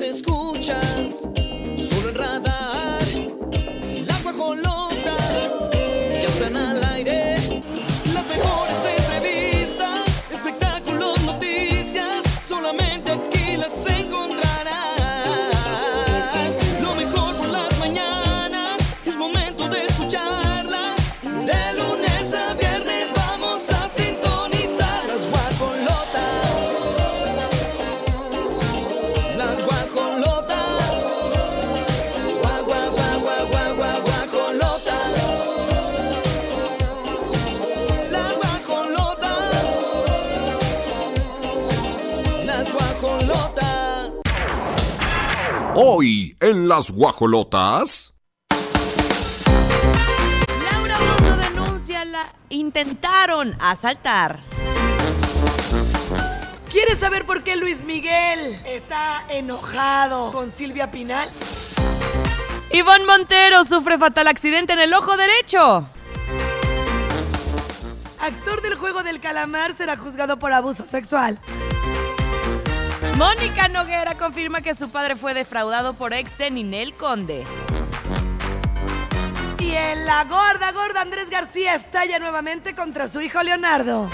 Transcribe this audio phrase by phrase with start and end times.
[0.00, 1.29] escuchas,
[46.70, 48.14] las guajolotas.
[50.70, 50.98] Laura
[51.40, 54.38] denuncia la intentaron asaltar.
[56.70, 61.28] ¿Quieres saber por qué Luis Miguel está enojado con Silvia Pinal?
[62.70, 65.88] Ivonne Montero sufre fatal accidente en el ojo derecho.
[68.20, 71.40] Actor del juego del calamar será juzgado por abuso sexual.
[73.20, 77.44] Mónica Noguera confirma que su padre fue defraudado por ex de Ninel Conde.
[79.58, 84.08] Y en la gorda, gorda Andrés García estalla nuevamente contra su hijo Leonardo.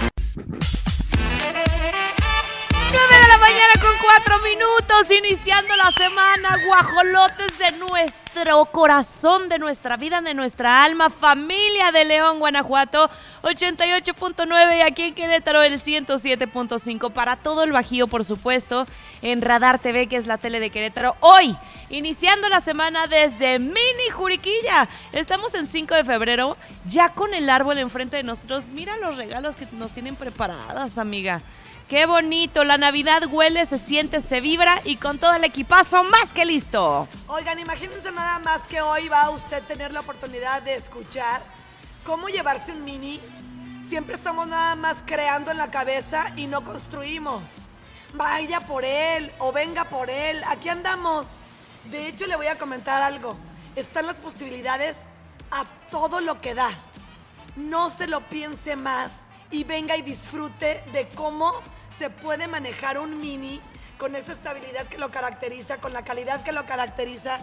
[2.93, 9.59] 9 de la mañana con 4 minutos, iniciando la semana, guajolotes de nuestro corazón, de
[9.59, 13.11] nuestra vida, de nuestra alma, familia de León, Guanajuato,
[13.43, 18.87] 88.9 y aquí en Querétaro el 107.5 para todo el Bajío, por supuesto,
[19.21, 21.17] en Radar TV, que es la tele de Querétaro.
[21.21, 21.57] Hoy,
[21.91, 27.79] iniciando la semana desde Mini Juriquilla, estamos en 5 de febrero, ya con el árbol
[27.79, 28.67] enfrente de nosotros.
[28.67, 31.43] Mira los regalos que nos tienen preparadas, amiga.
[31.89, 36.33] Qué bonito, la Navidad huele, se siente, se vibra y con todo el equipazo más
[36.33, 37.07] que listo.
[37.29, 41.45] Oigan, imagínense nada más que hoy va a usted tener la oportunidad de escuchar
[42.05, 43.21] cómo llevarse un mini.
[43.87, 47.43] Siempre estamos nada más creando en la cabeza y no construimos.
[48.15, 50.43] Vaya por él o venga por él.
[50.49, 51.29] Aquí andamos.
[51.85, 53.37] De hecho, le voy a comentar algo.
[53.77, 54.97] Están las posibilidades
[55.53, 56.71] a todo lo que da.
[57.55, 61.55] No se lo piense más y venga y disfrute de cómo
[61.97, 63.61] se puede manejar un mini
[63.99, 67.39] con esa estabilidad que lo caracteriza, con la calidad que lo caracteriza.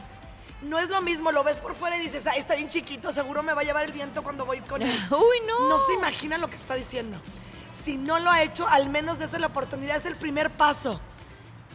[0.61, 3.43] No es lo mismo, lo ves por fuera y dices, ah, está bien chiquito, seguro
[3.43, 4.89] me va a llevar el viento cuando voy con él.
[5.11, 5.67] Uy, no.
[5.67, 7.19] No se imagina lo que está diciendo.
[7.83, 11.01] Si no lo ha hecho, al menos esa es la oportunidad, es el primer paso.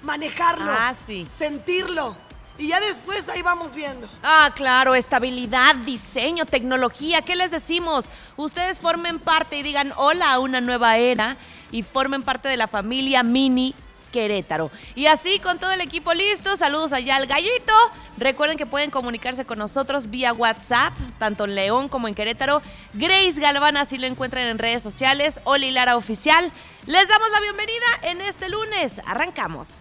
[0.02, 0.70] Manejarlo.
[0.70, 1.26] Ah, sí.
[1.36, 2.16] Sentirlo.
[2.58, 4.08] Y ya después ahí vamos viendo.
[4.22, 8.10] Ah, claro, estabilidad, diseño, tecnología, ¿qué les decimos?
[8.36, 11.36] Ustedes formen parte y digan hola a una nueva era
[11.70, 13.76] y formen parte de la familia Mini
[14.12, 14.72] Querétaro.
[14.96, 17.72] Y así con todo el equipo listo, saludos allá al gallito.
[18.16, 22.60] Recuerden que pueden comunicarse con nosotros vía WhatsApp, tanto en León como en Querétaro.
[22.94, 25.40] Grace Galván, así lo encuentran en redes sociales.
[25.44, 26.50] Oli Lara Oficial.
[26.86, 29.00] Les damos la bienvenida en este lunes.
[29.06, 29.80] Arrancamos.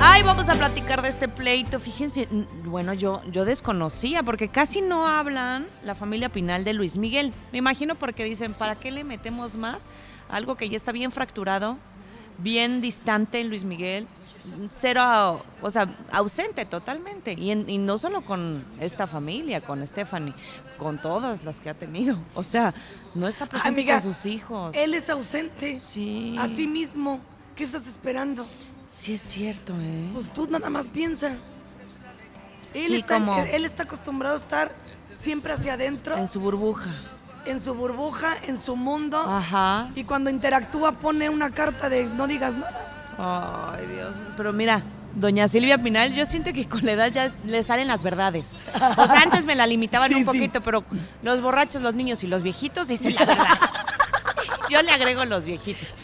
[0.00, 1.80] Ay, vamos a platicar de este pleito.
[1.80, 2.28] Fíjense,
[2.64, 7.32] bueno, yo, yo desconocía porque casi no hablan la familia Pinal de Luis Miguel.
[7.52, 9.86] Me imagino porque dicen, ¿para qué le metemos más?
[10.28, 11.78] Algo que ya está bien fracturado,
[12.38, 14.06] bien distante en Luis Miguel,
[14.70, 17.32] cero, o sea, ausente totalmente.
[17.32, 20.34] Y, en- y no solo con esta familia, con Stephanie,
[20.78, 22.18] con todas las que ha tenido.
[22.34, 22.72] O sea,
[23.16, 24.76] no está presente Amiga, con sus hijos.
[24.76, 25.78] Él es ausente.
[25.80, 26.36] Sí.
[26.38, 27.20] Así mismo.
[27.56, 28.46] ¿Qué estás esperando?
[28.88, 30.10] Sí es cierto, ¿eh?
[30.12, 31.28] Pues tú nada más piensa.
[32.74, 34.72] Él, Sí, está, como- él está acostumbrado a estar
[35.14, 36.90] siempre hacia adentro, En su burbuja.
[37.46, 39.18] en su burbuja, en su mundo.
[39.20, 39.90] Ajá.
[39.94, 43.74] Y cuando interactúa pone una carta de no digas nada.
[43.76, 44.14] Ay, Dios.
[44.14, 44.26] mío.
[44.36, 44.82] Pero mira,
[45.14, 48.56] doña Silvia Pinal, yo siento que con la edad ya le salen las verdades.
[48.96, 50.26] O sea, antes me la limitaban Sí, un sí.
[50.26, 50.84] poquito, pero
[51.22, 53.46] los borrachos, los niños y los viejitos dicen la verdad.
[54.68, 55.96] Yo le agrego los viejitos.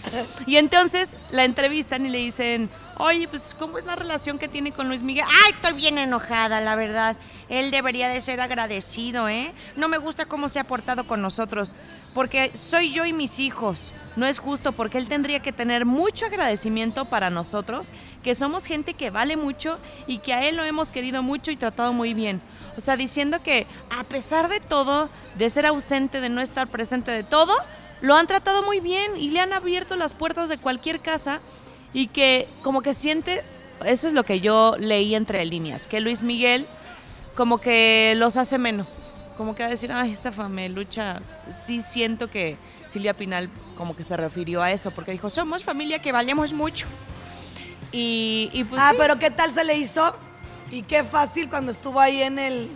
[0.47, 4.73] Y entonces la entrevistan y le dicen, oye, pues, ¿cómo es la relación que tiene
[4.73, 5.25] con Luis Miguel?
[5.27, 7.17] Ay, estoy bien enojada, la verdad.
[7.49, 9.53] Él debería de ser agradecido, ¿eh?
[9.77, 11.75] No me gusta cómo se ha portado con nosotros,
[12.15, 13.93] porque soy yo y mis hijos.
[14.17, 17.91] No es justo porque él tendría que tener mucho agradecimiento para nosotros,
[18.23, 19.77] que somos gente que vale mucho
[20.07, 22.41] y que a él lo hemos querido mucho y tratado muy bien.
[22.77, 27.11] O sea, diciendo que a pesar de todo, de ser ausente, de no estar presente
[27.11, 27.55] de todo,
[28.05, 31.41] lo han tratado muy bien y le han abierto las puertas de cualquier casa
[31.95, 33.43] y que como que siente,
[33.87, 36.67] eso es lo que yo leí entre líneas, que Luis Miguel
[37.35, 39.13] como que los hace menos.
[39.39, 41.23] como que a decir, ay, esta famelucha,
[41.65, 45.99] sí siento que Silvia Pinal como que se refirió a eso, porque dijo, somos familia
[45.99, 46.87] que valemos mucho.
[47.91, 48.97] Y, y pues ah, sí.
[48.99, 50.15] pero ¿qué tal se le hizo?
[50.71, 52.71] Y qué fácil cuando estuvo ahí en el.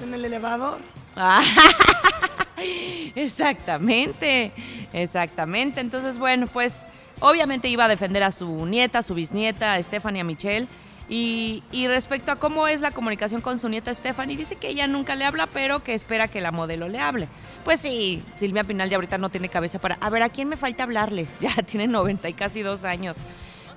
[0.00, 0.78] en el elevador.
[3.14, 4.52] Exactamente,
[4.92, 5.80] exactamente.
[5.80, 6.84] Entonces, bueno, pues
[7.20, 10.66] obviamente iba a defender a su nieta, su bisnieta, Stephanie, a Michelle.
[11.08, 14.88] Y, y respecto a cómo es la comunicación con su nieta Stephanie, dice que ella
[14.88, 17.28] nunca le habla, pero que espera que la modelo le hable.
[17.64, 19.98] Pues sí, Silvia Pinal ya ahorita no tiene cabeza para...
[20.00, 21.26] A ver, ¿a quién me falta hablarle?
[21.40, 23.18] Ya tiene 90 y casi dos años.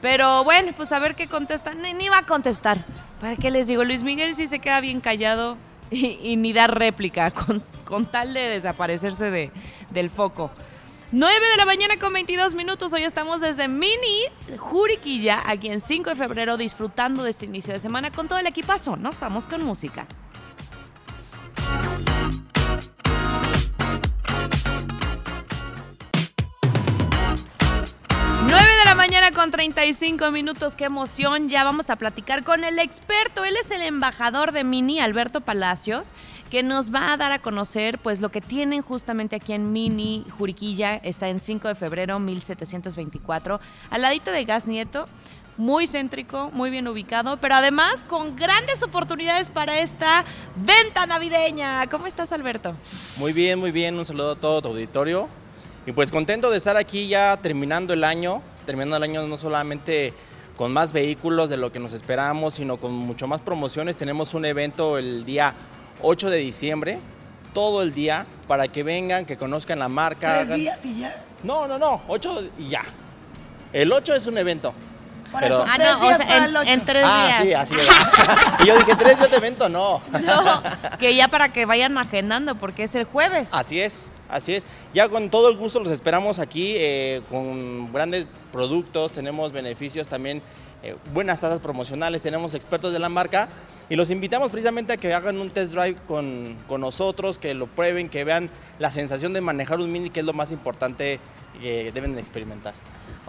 [0.01, 1.75] Pero bueno, pues a ver qué contesta.
[1.75, 2.83] Ni, ni va a contestar.
[3.21, 3.83] ¿Para qué les digo?
[3.83, 5.57] Luis Miguel sí se queda bien callado
[6.21, 9.51] y, ni da réplica con, con tal de desaparecerse de,
[9.89, 10.51] del foco.
[11.11, 12.93] 9 de la mañana con 22 minutos.
[12.93, 14.25] Hoy estamos desde Mini
[14.59, 18.45] Juriquilla, aquí en 5 de febrero, disfrutando de este inicio de semana con todo el
[18.45, 18.95] equipazo.
[18.95, 20.05] Nos vamos con música.
[29.09, 31.49] Mañana con 35 minutos, qué emoción.
[31.49, 33.43] Ya vamos a platicar con el experto.
[33.43, 36.11] Él es el embajador de Mini, Alberto Palacios,
[36.51, 40.27] que nos va a dar a conocer pues lo que tienen justamente aquí en Mini
[40.37, 40.97] Juriquilla.
[40.97, 43.59] Está en 5 de febrero 1724,
[43.89, 45.07] al ladito de Gas Nieto.
[45.57, 50.23] Muy céntrico, muy bien ubicado, pero además con grandes oportunidades para esta
[50.55, 51.87] venta navideña.
[51.87, 52.75] ¿Cómo estás, Alberto?
[53.17, 53.97] Muy bien, muy bien.
[53.97, 55.27] Un saludo a todo tu auditorio.
[55.87, 60.13] Y pues contento de estar aquí ya terminando el año, terminando el año no solamente
[60.55, 63.97] con más vehículos de lo que nos esperamos, sino con mucho más promociones.
[63.97, 65.55] Tenemos un evento el día
[66.03, 66.99] 8 de diciembre,
[67.51, 70.33] todo el día, para que vengan, que conozcan la marca.
[70.35, 71.25] Tres hagan- días y ya.
[71.41, 72.83] No, no, no, 8 y ya.
[73.73, 74.71] El 8 es un evento.
[75.31, 77.67] Por Pero- eso, Ah, tres no, o sea, en, tres ah, días.
[77.69, 77.87] sí, así es.
[78.63, 80.01] y yo dije, tres días de evento, no.
[80.11, 80.63] No,
[80.99, 83.49] que ya para que vayan agendando, porque es el jueves.
[83.53, 84.67] Así es, así es.
[84.93, 90.41] Ya con todo el gusto los esperamos aquí eh, con grandes productos, tenemos beneficios también,
[90.81, 93.49] eh, buenas tasas promocionales, tenemos expertos de la marca
[93.89, 97.67] y los invitamos precisamente a que hagan un test drive con, con nosotros, que lo
[97.67, 98.49] prueben, que vean
[98.79, 101.19] la sensación de manejar un mini, que es lo más importante
[101.61, 102.73] que deben de experimentar.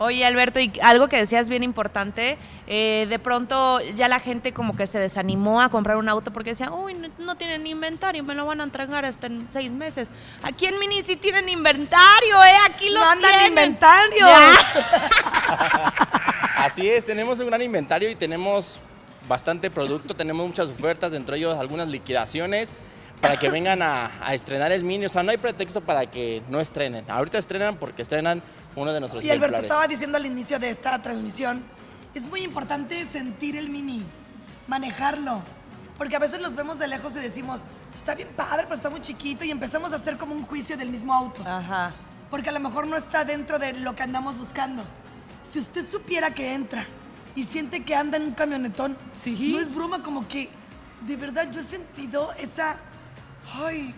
[0.03, 4.75] Oye, Alberto, y algo que decías bien importante, eh, de pronto ya la gente como
[4.75, 8.35] que se desanimó a comprar un auto porque decía, uy, no, no tienen inventario, me
[8.35, 10.11] lo van a entregar hasta en seis meses.
[10.43, 12.57] Aquí en Mini sí tienen inventario, ¿eh?
[12.71, 13.49] Aquí lo No andan tienen.
[13.49, 14.21] inventarios.
[14.31, 14.55] Ya.
[16.57, 18.81] Así es, tenemos un gran inventario y tenemos
[19.29, 22.73] bastante producto, tenemos muchas ofertas, dentro de ellos algunas liquidaciones
[23.21, 25.07] para que vengan a, a estrenar el mini.
[25.07, 27.05] O sea, no hay pretexto para que no estrenen.
[27.11, 28.43] Ahorita estrenan porque estrenan
[28.77, 31.63] uno de nuestros Y Alberto estaba diciendo al inicio de esta transmisión,
[32.15, 34.05] es muy importante sentir el mini,
[34.67, 35.43] manejarlo.
[35.99, 37.61] Porque a veces los vemos de lejos y decimos,
[37.95, 40.89] está bien padre, pero está muy chiquito y empezamos a hacer como un juicio del
[40.89, 41.43] mismo auto.
[41.47, 41.93] Ajá.
[42.31, 44.83] Porque a lo mejor no está dentro de lo que andamos buscando.
[45.43, 46.87] Si usted supiera que entra
[47.35, 49.53] y siente que anda en un camionetón, Sí.
[49.53, 50.49] no es broma, como que
[51.03, 52.77] de verdad yo he sentido esa,
[53.63, 53.95] ay,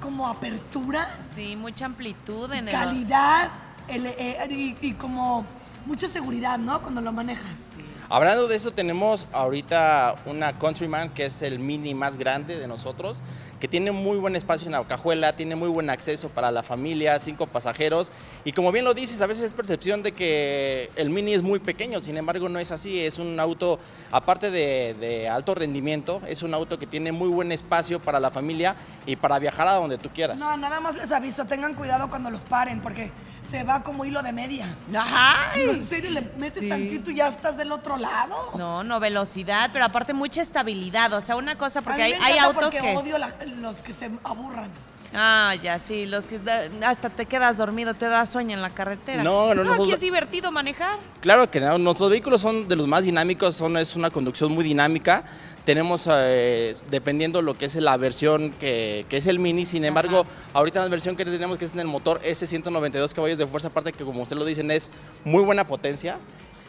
[0.00, 2.72] como apertura, Sí, mucha amplitud en el...
[2.74, 3.50] calidad
[3.88, 5.44] el- eh, y, y como
[5.86, 6.80] mucha seguridad, ¿no?
[6.82, 7.56] Cuando lo manejas.
[7.74, 7.84] Sí.
[8.12, 13.22] Hablando de eso, tenemos ahorita una Countryman que es el mini más grande de nosotros,
[13.60, 17.16] que tiene muy buen espacio en la cajuela, tiene muy buen acceso para la familia,
[17.20, 18.10] cinco pasajeros.
[18.44, 21.60] Y como bien lo dices, a veces es percepción de que el mini es muy
[21.60, 22.98] pequeño, sin embargo no es así.
[22.98, 23.78] Es un auto,
[24.10, 28.32] aparte de, de alto rendimiento, es un auto que tiene muy buen espacio para la
[28.32, 28.74] familia
[29.06, 30.40] y para viajar a donde tú quieras.
[30.40, 34.22] No, nada más les aviso, tengan cuidado cuando los paren, porque se va como hilo
[34.22, 34.66] de media.
[34.94, 35.56] Ajá.
[35.56, 36.68] No, en serio, le metes Sí.
[36.68, 38.52] tantito y ya estás del otro lado.
[38.56, 41.12] No, no velocidad, pero aparte mucha estabilidad.
[41.14, 42.96] O sea, una cosa, porque A hay, mí me hay autos porque que...
[42.96, 44.70] odio la- los que se aburran.
[45.12, 48.70] Ah, ya, sí, los que da- hasta te quedas dormido, te da sueño en la
[48.70, 49.24] carretera.
[49.24, 50.98] No, no, aquí nosotros- es divertido manejar.
[51.20, 54.62] Claro que no, nuestros vehículos son de los más dinámicos, son, es una conducción muy
[54.62, 55.24] dinámica.
[55.64, 60.24] Tenemos, eh, dependiendo lo que es la versión que, que es el Mini, sin embargo,
[60.54, 63.92] ahorita la versión que tenemos que es en el motor S192 caballos de fuerza, aparte
[63.92, 64.90] que como usted lo dicen es
[65.24, 66.18] muy buena potencia.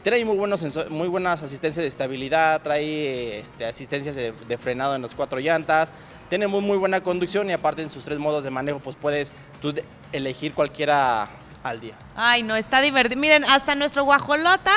[0.03, 4.95] Tiene ahí muy, buenos muy buenas asistencias de estabilidad, trae este, asistencias de, de frenado
[4.95, 5.93] en las cuatro llantas,
[6.31, 9.33] tiene muy, muy buena conducción y aparte en sus tres modos de manejo pues puedes
[9.61, 9.75] tú
[10.13, 11.27] elegir cualquiera
[11.61, 11.93] al día.
[12.15, 13.19] Ay, no, está divertido.
[13.19, 14.71] Miren, hasta nuestro guajolota,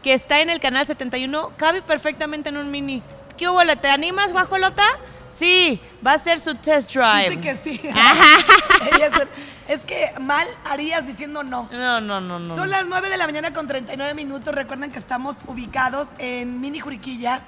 [0.00, 3.02] que está en el canal 71, cabe perfectamente en un mini.
[3.36, 3.58] ¿Qué hubo?
[3.80, 4.84] ¿Te animas, guajolota?
[5.28, 7.30] Sí, va a ser su test drive.
[7.30, 7.80] Dice que sí.
[9.66, 11.68] Es que mal harías diciendo no.
[11.72, 12.54] No, no, no, no.
[12.54, 14.54] Son las 9 de la mañana con 39 minutos.
[14.54, 17.42] Recuerden que estamos ubicados en Mini Juriquilla,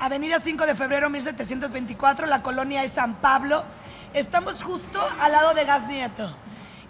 [0.00, 3.64] Avenida 5 de febrero 1724, la colonia es San Pablo.
[4.14, 6.36] Estamos justo al lado de Gas Nieto.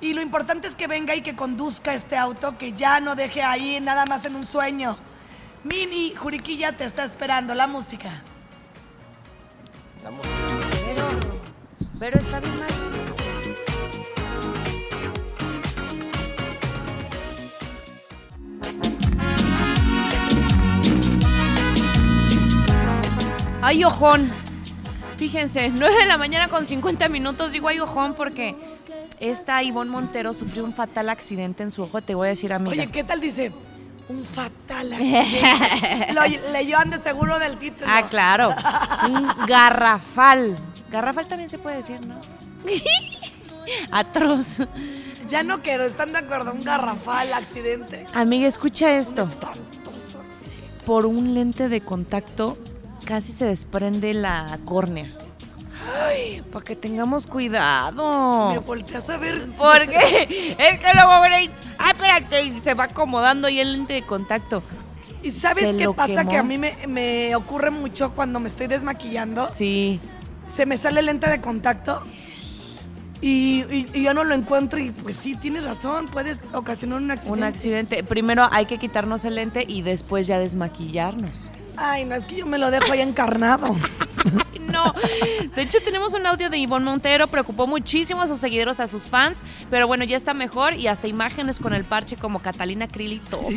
[0.00, 3.42] Y lo importante es que venga y que conduzca este auto, que ya no deje
[3.42, 4.96] ahí nada más en un sueño.
[5.64, 8.22] Mini, Juriquilla te está esperando, la música.
[10.04, 10.26] Vamos.
[11.98, 13.17] Pero está bien mal.
[23.62, 24.30] Ay, ojón.
[25.16, 27.52] Fíjense, 9 de la mañana con 50 minutos.
[27.52, 28.54] Digo ay, ojón porque
[29.18, 32.00] esta Ivonne Montero sufrió un fatal accidente en su ojo.
[32.00, 32.72] Te voy a decir, amiga.
[32.76, 33.52] Oye, ¿qué tal dice?
[34.08, 36.12] Un fatal accidente.
[36.14, 36.22] Lo
[36.52, 37.86] leyó de seguro del título.
[37.90, 38.54] Ah, claro.
[39.08, 40.56] Un garrafal.
[40.90, 42.14] Garrafal también se puede decir, ¿no?
[43.90, 44.60] Atroz.
[45.28, 46.52] Ya no quedó, ¿están de acuerdo?
[46.52, 48.06] Un garrafal accidente.
[48.14, 49.22] Amiga, escucha Un esto.
[49.22, 49.58] accidente.
[50.86, 52.56] Por un lente de contacto
[53.08, 55.10] casi se desprende la córnea.
[56.06, 58.50] Ay, para que tengamos cuidado.
[58.52, 59.48] Me volteas a ver.
[59.56, 61.50] Porque es que luego, güey, ay,
[61.90, 64.62] espérate, y se va acomodando y el lente de contacto.
[65.22, 66.16] ¿Y sabes qué pasa?
[66.18, 66.30] quemó.
[66.30, 69.48] Que a mí me, me ocurre mucho cuando me estoy desmaquillando.
[69.50, 69.98] Sí.
[70.54, 72.02] Se me sale el lente de contacto.
[73.22, 77.10] Y, y- y yo no lo encuentro y pues sí, tienes razón, puedes ocasionar un
[77.10, 77.38] accidente.
[77.38, 78.04] Un accidente.
[78.04, 81.50] Primero hay que quitarnos el lente y después ya desmaquillarnos.
[81.80, 83.76] Ay, no, es que yo me lo dejo ahí encarnado.
[84.68, 84.92] No,
[85.56, 89.08] de hecho tenemos un audio de Ivonne Montero, preocupó muchísimo a sus seguidores, a sus
[89.08, 93.14] fans, pero bueno, ya está mejor y hasta imágenes con el parche como Catalina Krill
[93.14, 93.48] y todo.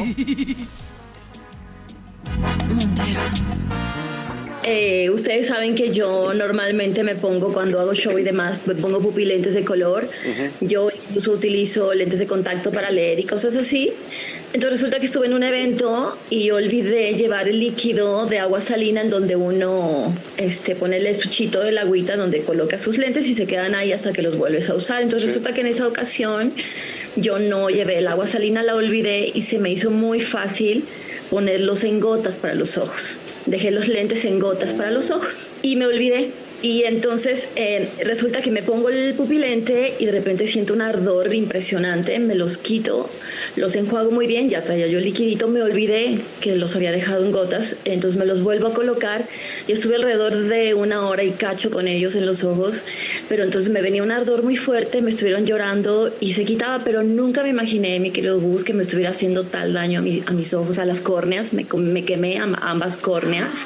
[4.64, 9.00] Eh, ustedes saben que yo normalmente me pongo cuando hago show y demás, me pongo
[9.00, 10.08] pupilentes de color.
[10.60, 13.92] Yo incluso utilizo lentes de contacto para leer y cosas así.
[14.54, 19.02] Entonces resulta que estuve en un evento y olvidé llevar el líquido de agua salina
[19.02, 23.34] en donde uno este, pone el estuchito de la agüita donde coloca sus lentes y
[23.34, 25.02] se quedan ahí hasta que los vuelves a usar.
[25.02, 26.54] Entonces resulta que en esa ocasión
[27.16, 30.84] yo no llevé el agua salina, la olvidé y se me hizo muy fácil
[31.30, 33.18] ponerlos en gotas para los ojos.
[33.46, 36.32] Dejé los lentes en gotas para los ojos y me olvidé.
[36.64, 41.34] Y entonces eh, resulta que me pongo el pupilente y de repente siento un ardor
[41.34, 43.10] impresionante, me los quito,
[43.56, 47.26] los enjuago muy bien, ya traía yo el liquidito, me olvidé que los había dejado
[47.26, 49.28] en gotas, entonces me los vuelvo a colocar
[49.68, 52.84] y estuve alrededor de una hora y cacho con ellos en los ojos,
[53.28, 57.02] pero entonces me venía un ardor muy fuerte, me estuvieron llorando y se quitaba, pero
[57.02, 60.54] nunca me imaginé, mi querido Gus, que me estuviera haciendo tal daño a, a mis
[60.54, 63.66] ojos, a las córneas, me, me quemé am- ambas córneas.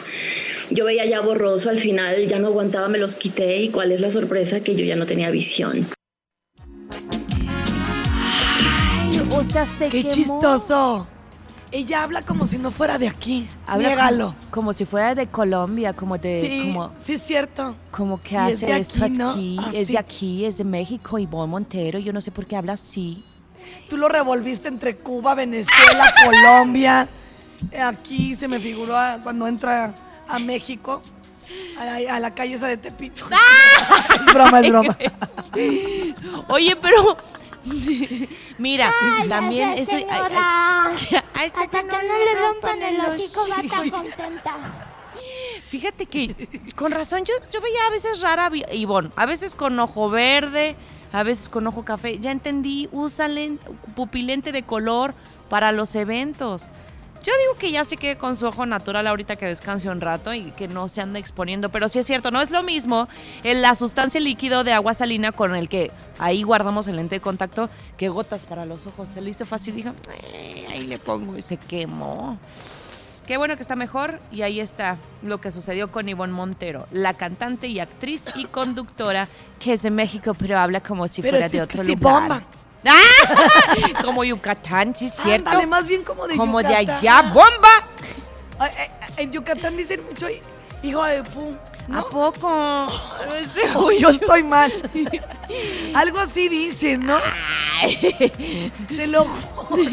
[0.72, 4.02] Yo veía ya borroso, al final ya no aguantaba, me los quité y cuál es
[4.02, 5.86] la sorpresa que yo ya no tenía visión.
[9.32, 10.14] O sea, se ¡Qué quemó.
[10.14, 11.08] chistoso!
[11.72, 13.48] Ella habla como si no fuera de aquí.
[13.68, 13.96] Habla.
[14.10, 17.76] Como, como si fuera de Colombia, como de, sí, como, sí es cierto.
[17.92, 19.32] como que Y es hace esto aquí, ¿no?
[19.32, 22.74] aquí, es de aquí, es de México, Ivonne Montero, yo no sé por qué habla
[22.74, 23.24] así.
[23.90, 27.10] Tú lo revolviste entre Cuba, Venezuela, Colombia.
[27.82, 29.94] Aquí se me figuró a- cuando entra
[30.28, 31.02] a México,
[31.78, 33.26] a, a la calle esa de Tepito.
[34.28, 34.98] es broma, es broma.
[36.50, 37.18] Oye, pero
[38.58, 38.94] mira,
[39.28, 44.56] también eso ay, hasta Hasta que no le rompan el hocico va estar contenta.
[45.70, 49.78] Fíjate que con razón yo, yo veía a veces rara a Ivonne, a veces con
[49.80, 50.76] ojo verde,
[51.12, 52.20] a veces con ojo café.
[52.20, 53.60] Ya entendí, usa len-
[53.96, 55.16] pupilente de color
[55.50, 56.70] para los eventos.
[57.26, 60.32] Yo digo que ya se quede con su ojo natural ahorita que descanse un rato
[60.36, 63.08] y que no se ande exponiendo, pero sí es cierto, no es lo mismo
[63.44, 67.22] en la sustancia líquido de agua salina con el que ahí guardamos el lente de
[67.22, 67.68] contacto
[67.98, 69.10] que gotas para los ojos.
[69.10, 69.90] Se le hizo fácil, dijo,
[70.34, 72.38] "Eh, ahí le pongo y se quemó.
[73.26, 77.16] Qué bueno que está mejor y ahí está lo que sucedió con Ivonne Montero, la
[77.16, 79.28] cantante y actriz y conductora
[79.58, 81.96] que es de México pero habla como si Pero fuera de es que otro sí
[81.96, 82.20] lugar.
[82.22, 82.44] bomba.
[82.86, 84.02] ¡Ah!
[84.04, 85.50] Como Yucatán, sí cierto.
[85.50, 86.96] Ándale, más bien como de como de Yucatán.
[86.98, 87.90] allá, bomba.
[88.60, 90.28] Ay, ay, ay, En Yucatán dicen mucho
[90.84, 91.56] hijo de pu.
[91.88, 92.00] ¿no?
[92.00, 92.88] ¿A poco?
[93.36, 94.72] Ese O yo estoy mal.
[95.94, 97.18] Algo así dicen, ¿no?
[98.88, 99.84] Te lo juro.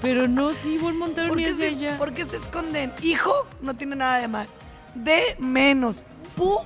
[0.00, 2.92] Pero no, sí, Ivonne Montero ¿Por qué, de se, por qué se esconden?
[3.02, 4.48] Hijo no tiene nada de mal.
[4.94, 6.04] De menos.
[6.36, 6.60] Pu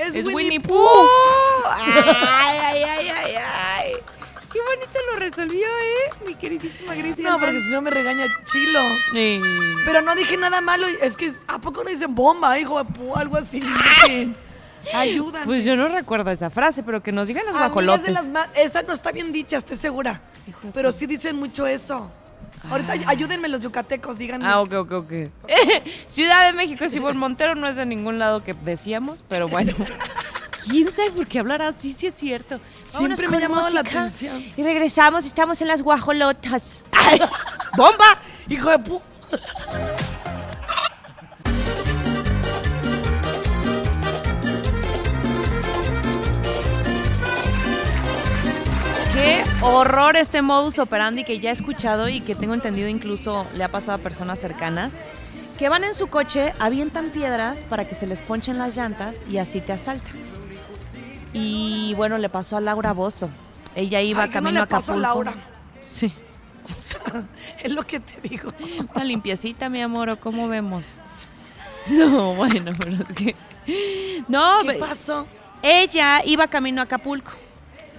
[0.00, 0.76] es, Es Winnie, Winnie Pooh.
[0.76, 1.08] Pooh.
[1.68, 3.92] Ay, ay, ay, ay, ay.
[4.52, 6.10] Qué bonito lo resolvió, ¿eh?
[6.26, 7.24] Mi queridísima Grecia.
[7.24, 8.80] No, porque si no me regaña chilo.
[9.12, 9.40] Sí.
[9.84, 10.88] Pero no dije nada malo.
[10.88, 13.14] Es que, ¿a poco no dicen bomba, hijo de pu?
[13.14, 13.60] Algo así.
[13.60, 14.34] Dije,
[14.94, 15.44] Ayudan.
[15.44, 18.32] Pues yo no recuerdo esa frase, pero que nos digan los Amigas de guajolotes.
[18.34, 20.20] las Esa no está bien dicha, estoy segura.
[20.48, 22.10] Hijo de Pero sí dicen mucho eso.
[22.68, 24.46] Ahorita ayúdenme los yucatecos, díganme.
[24.46, 25.12] Ah, ok, ok, ok.
[26.06, 29.72] Ciudad de México Ivonne Montero, no es de ningún lado que decíamos, pero bueno.
[30.68, 31.92] ¿Quién sabe por qué hablar así?
[31.92, 32.60] Sí es cierto.
[32.92, 34.00] Vámonos Siempre me ha llamado la música.
[34.02, 34.44] atención.
[34.56, 36.84] Y regresamos, estamos en las guajolotas.
[36.92, 37.20] ¡Ay!
[37.76, 38.20] ¡Bomba!
[38.48, 39.00] Hijo de pu...
[49.62, 53.68] horror este modus operandi que ya he escuchado y que tengo entendido incluso le ha
[53.68, 55.00] pasado a personas cercanas
[55.58, 59.36] que van en su coche, avientan piedras para que se les ponchen las llantas y
[59.36, 60.14] así te asaltan.
[61.34, 63.28] Y bueno, le pasó a Laura Bozo.
[63.74, 65.24] Ella iba Ay, que no camino le a pasa a Acapulco.
[65.24, 65.34] Laura.
[65.82, 66.12] Sí.
[66.70, 67.24] O sea,
[67.64, 68.52] es lo que te digo.
[68.94, 70.98] Una limpiecita, mi amor, ¿o cómo vemos?
[71.88, 73.36] No, bueno, pero es que...
[74.28, 75.26] No, ¿Qué pasó?
[75.62, 77.32] ella iba camino a Acapulco.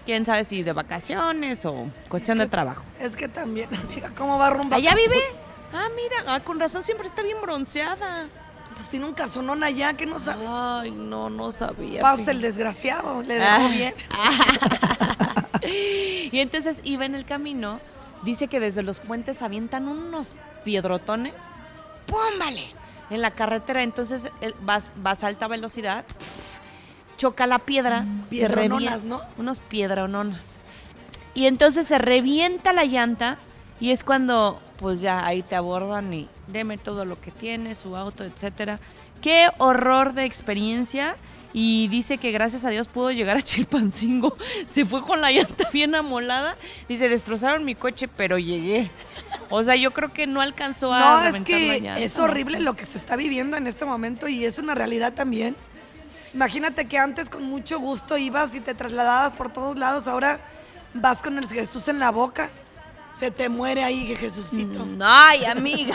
[0.06, 2.84] Quién sabe si de vacaciones o cuestión de trabajo.
[3.00, 4.74] Es que también, amiga, ¿cómo va rumbo?
[4.76, 5.16] a ¿Allá vive?
[5.74, 8.28] Ah, mira, ah, con razón siempre está bien bronceada.
[8.76, 10.46] Pues tiene un casonón allá, que no sabes?
[10.50, 12.02] Ay, no, no sabía.
[12.02, 13.70] Pasa el desgraciado, le dejó Ah.
[13.72, 13.94] bien.
[15.64, 17.80] Y entonces iba en el camino,
[18.24, 21.44] dice que desde los puentes avientan unos piedrotones,
[22.08, 22.66] ¡púmbale!
[23.10, 24.30] En la carretera, entonces
[24.62, 26.04] vas, vas a alta velocidad,
[27.22, 29.22] choca la piedra, se Piedrononas, ¿no?
[29.38, 30.58] Unos piedrononas.
[31.36, 33.38] Y entonces se revienta la llanta
[33.80, 37.96] y es cuando pues ya ahí te abordan y deme todo lo que tiene, su
[37.96, 38.80] auto, etcétera.
[39.22, 41.16] Qué horror de experiencia.
[41.54, 44.36] Y dice que gracias a Dios pudo llegar a Chilpancingo.
[44.66, 46.58] Se fue con la llanta bien amolada.
[46.88, 48.90] Dice, destrozaron mi coche, pero llegué.
[49.50, 52.86] O sea, yo creo que no alcanzó a No, es que es horrible lo que
[52.86, 55.56] se está viviendo en este momento y es una realidad también.
[56.34, 60.40] Imagínate que antes con mucho gusto ibas y te trasladabas por todos lados, ahora
[60.94, 62.50] vas con el Jesús en la boca.
[63.14, 64.86] Se te muere ahí, Jesucito.
[65.04, 65.94] Ay, amiga.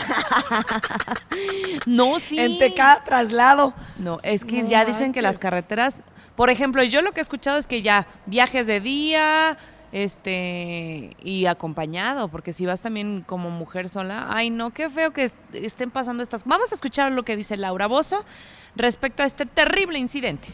[1.87, 2.39] no, sí.
[2.39, 3.73] Entre cada traslado.
[3.97, 6.03] No, es que No ya dicen que las carreteras,
[6.35, 9.57] por ejemplo, yo lo que he escuchado es que ya viajes de día,
[9.91, 15.23] este, y acompañado, porque si vas también como mujer sola, ay no, qué feo que
[15.23, 16.43] est- estén pasando estas.
[16.45, 18.23] Vamos a escuchar lo que dice Laura Bozo
[18.75, 20.47] respecto a este terrible incidente.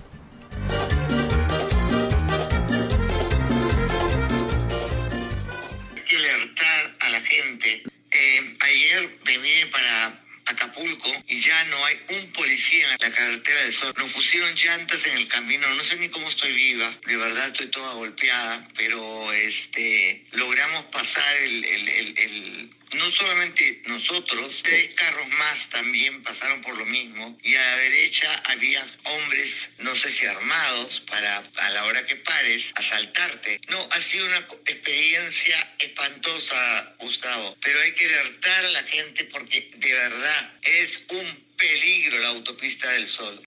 [5.96, 7.84] Hay que alertar a la gente.
[8.12, 13.74] Eh, ayer venía para Acapulco y ya no hay un policía en la carretera del
[13.74, 13.94] Sol.
[13.98, 15.68] Nos pusieron llantas en el camino.
[15.74, 16.98] No sé ni cómo estoy viva.
[17.06, 18.68] De verdad estoy toda golpeada.
[18.76, 26.24] Pero este logramos pasar el, el- el- el- no solamente nosotros, tres carros más también
[26.24, 27.38] pasaron por lo mismo.
[27.44, 32.16] Y a la derecha había hombres, no sé si armados, para a la hora que
[32.18, 33.62] pares, asaltarte.
[33.70, 37.56] No, ha sido una experiencia espantosa, Gustavo.
[37.62, 42.90] Pero hay que alertar a la gente porque de verdad es un peligro la autopista
[42.92, 43.44] del Sol.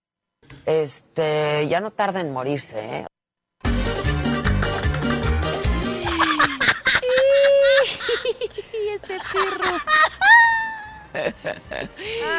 [0.65, 3.07] Este, ya no tarda en morirse, ¿eh?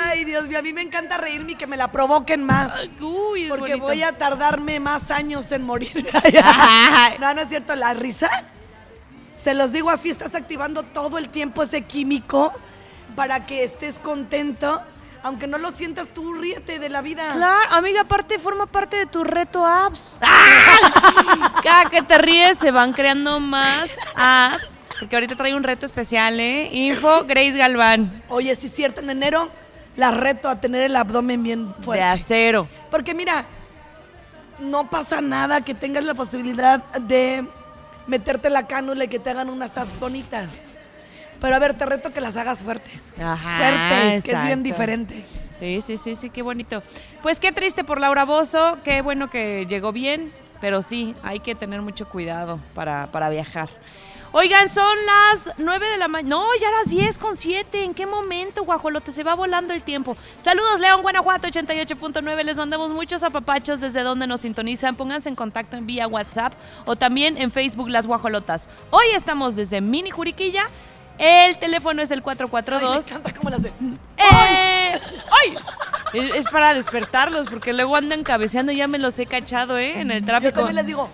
[0.05, 2.73] Ay, Dios mío, a mí me encanta reírme y que me la provoquen más.
[2.99, 3.87] Uy, es Porque bonito.
[3.87, 6.07] voy a tardarme más años en morir.
[7.19, 8.29] No, no es cierto, la risa.
[9.35, 12.53] Se los digo así, estás activando todo el tiempo ese químico
[13.15, 14.81] para que estés contento.
[15.23, 17.33] Aunque no lo sientas tú, ríete de la vida.
[17.33, 20.19] Claro, amiga, aparte forma parte de tu reto apps.
[20.21, 21.59] ¡Ah!
[21.63, 24.79] Cada que te ríes se van creando más apps.
[24.99, 26.69] Porque ahorita trae un reto especial, ¿eh?
[26.71, 28.23] Info Grace Galván.
[28.29, 29.49] Oye, si es cierto, en enero
[29.95, 32.03] la reto a tener el abdomen bien De fuerte.
[32.03, 32.67] acero.
[32.91, 33.45] Porque mira,
[34.59, 37.45] no pasa nada que tengas la posibilidad de
[38.07, 40.61] meterte la cánula y que te hagan unas abdonitas.
[41.39, 43.13] Pero a ver, te reto que las hagas fuertes.
[43.21, 45.25] Ajá, fuertes, que es bien diferente.
[45.59, 46.81] Sí, sí, sí, sí, qué bonito.
[47.21, 50.31] Pues qué triste por Laura Bozo, qué bueno que llegó bien,
[50.61, 53.69] pero sí, hay que tener mucho cuidado para, para viajar.
[54.33, 56.29] Oigan, son las 9 de la mañana.
[56.35, 57.83] No, ya las 10 con 7.
[57.83, 59.11] ¿En qué momento, guajolote?
[59.11, 60.17] Se va volando el tiempo.
[60.39, 62.43] Saludos, León, Guanajuato 88.9.
[62.43, 64.95] Les mandamos muchos apapachos desde donde nos sintonizan.
[64.95, 66.53] Pónganse en contacto en vía WhatsApp
[66.85, 68.67] o también en Facebook Las Guajolotas.
[68.91, 70.65] Hoy estamos desde Mini Juriquilla.
[71.17, 73.05] El teléfono es el Ay, 442.
[73.05, 73.69] me encanta cómo lo hace.
[73.69, 74.99] ¡Eh!
[75.01, 75.55] ¡Ay!
[76.13, 79.99] Es, es para despertarlos, porque luego andan cabeceando, ya me los he cachado, ¿eh?
[79.99, 80.53] En el Yo tráfico.
[80.53, 81.09] también les digo,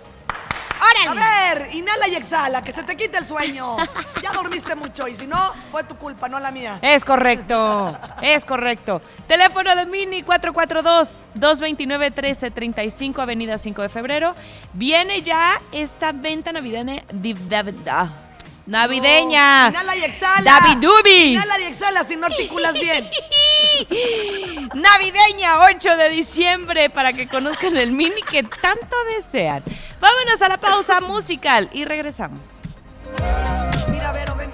[1.10, 3.76] a ver, inhala y exhala, que se te quite el sueño.
[4.22, 6.80] Ya dormiste mucho y si no, fue tu culpa, no la mía.
[6.82, 9.02] Es correcto, es correcto.
[9.28, 14.36] Teléfono de Mini 442-229-1335, Avenida 5 de Febrero.
[14.74, 17.04] Viene ya esta venta navideña.
[18.66, 19.70] Navideña.
[19.70, 20.60] Inhala y exhala.
[20.60, 21.34] David Dubi.
[21.34, 23.10] Inhala y exhala si no articulas bien.
[24.74, 29.64] Navideña, 8 de diciembre, para que conozcan el mini que tanto desean.
[30.00, 32.60] Vámonos a la pausa musical y regresamos.
[33.90, 34.52] Mira, Vero, ven.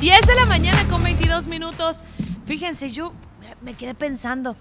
[0.00, 2.02] 10 de la mañana con 22 minutos.
[2.46, 3.12] Fíjense, yo
[3.60, 4.56] me quedé pensando.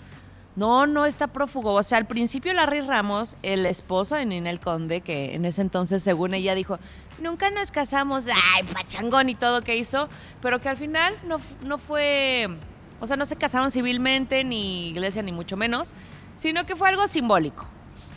[0.56, 1.74] No, no está prófugo.
[1.74, 6.02] O sea, al principio Larry Ramos, el esposo de Ninel Conde, que en ese entonces,
[6.02, 6.80] según ella, dijo,
[7.20, 10.10] nunca nos casamos, ay, pachangón y todo que hizo,
[10.42, 12.50] pero que al final no, no fue,
[13.00, 15.94] o sea, no se casaron civilmente, ni iglesia, ni mucho menos,
[16.36, 17.66] sino que fue algo simbólico,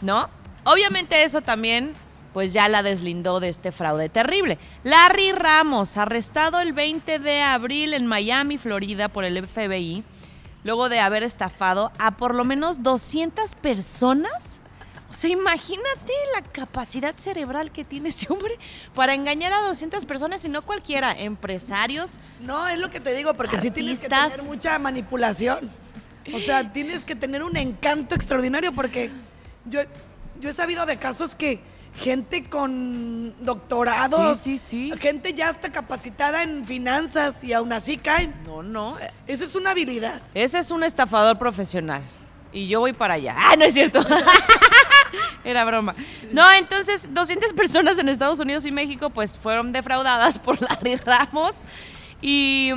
[0.02, 0.28] ¿no?
[0.64, 1.94] Obviamente eso también
[2.32, 4.58] pues ya la deslindó de este fraude terrible.
[4.84, 10.04] Larry Ramos, arrestado el 20 de abril en Miami, Florida, por el FBI,
[10.62, 14.59] luego de haber estafado a por lo menos 200 personas.
[15.10, 18.56] O sea, imagínate la capacidad cerebral que tiene este hombre
[18.94, 22.20] para engañar a 200 personas y no cualquiera, empresarios.
[22.40, 25.68] No, es lo que te digo, porque sí tienes que tener mucha manipulación.
[26.32, 29.10] O sea, tienes que tener un encanto extraordinario porque
[29.64, 29.80] yo,
[30.38, 31.60] yo he sabido de casos que
[31.96, 34.98] gente con doctorados, Sí, sí, sí.
[35.00, 38.32] gente ya está capacitada en finanzas y aún así caen.
[38.46, 38.96] No, no.
[39.26, 40.22] Eso es una habilidad.
[40.34, 42.02] Ese es un estafador profesional.
[42.52, 43.34] Y yo voy para allá.
[43.36, 44.00] Ah, no es cierto.
[45.44, 45.94] Era broma.
[46.32, 51.62] No, entonces 200 personas en Estados Unidos y México pues fueron defraudadas por Larry Ramos.
[52.22, 52.70] Y,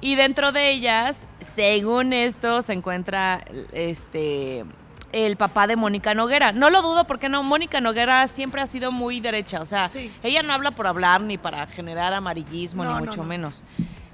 [0.00, 4.64] y dentro de ellas, según esto, se encuentra este
[5.12, 6.52] el papá de Mónica Noguera.
[6.52, 9.60] No lo dudo porque no, Mónica Noguera siempre ha sido muy derecha.
[9.60, 10.10] O sea, Sí.
[10.22, 13.28] ella no habla por hablar ni para generar amarillismo, No, ni no, mucho no.
[13.28, 13.62] menos.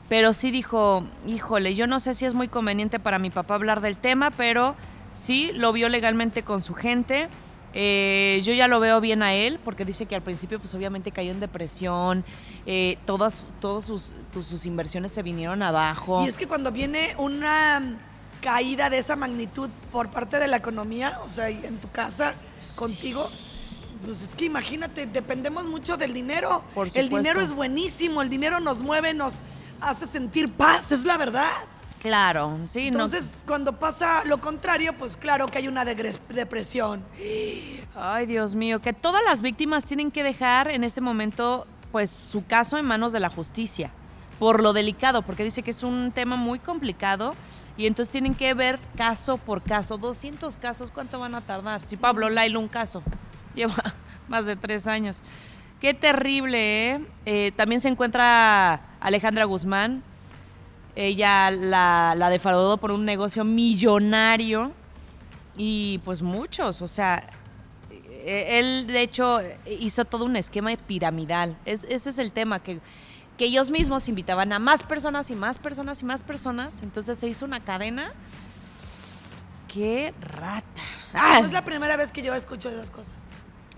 [0.09, 3.81] Pero sí dijo, híjole, yo no sé si es muy conveniente para mi papá hablar
[3.81, 4.75] del tema, pero
[5.13, 7.29] sí lo vio legalmente con su gente.
[7.75, 11.13] Eh, yo ya lo veo bien a él, porque dice que al principio, pues obviamente
[11.13, 12.25] cayó en depresión,
[12.67, 16.25] eh, todas, todos sus, tus- sus inversiones se vinieron abajo.
[16.25, 17.83] Y es que cuando viene una
[18.41, 22.35] caída de esa magnitud por parte de la economía, o sea, y en tu casa,
[22.77, 23.29] contigo,
[24.05, 26.63] pues es que imagínate, dependemos mucho del dinero.
[26.75, 27.17] Por el supuesto.
[27.17, 29.43] dinero es buenísimo, el dinero nos mueve, nos
[29.81, 31.51] hace sentir paz, es la verdad.
[32.01, 37.05] Claro, sí, no- Entonces, cuando pasa lo contrario, pues claro que hay una depresión.
[37.95, 42.45] Ay, Dios mío, que todas las víctimas tienen que dejar en este momento, pues, su
[42.47, 43.91] caso en manos de la justicia,
[44.39, 47.35] por lo delicado, porque dice que es un tema muy complicado
[47.77, 51.83] y entonces tienen que ver caso por caso, 200 casos, ¿cuánto van a tardar?
[51.83, 53.03] Si Pablo Lailo un caso,
[53.55, 53.75] lleva
[54.29, 55.23] más de tres años.
[55.81, 57.01] Qué terrible, ¿eh?
[57.25, 60.03] Eh, también se encuentra Alejandra Guzmán,
[61.07, 64.73] ella la, la defraudó por un negocio millonario
[65.57, 67.23] y pues muchos, o sea,
[67.91, 69.41] eh, él de hecho
[69.79, 71.57] hizo todo un esquema piramidal.
[71.65, 72.81] Es- ese es el tema, que,
[73.37, 76.81] que ellos mismos invitaban a más personas y más personas y más personas.
[76.83, 78.11] Entonces se hizo una cadena.
[79.69, 80.83] ¡Qué rata!
[81.15, 81.39] ¡Ah!
[81.41, 83.15] No es la primera vez que yo escucho esas cosas.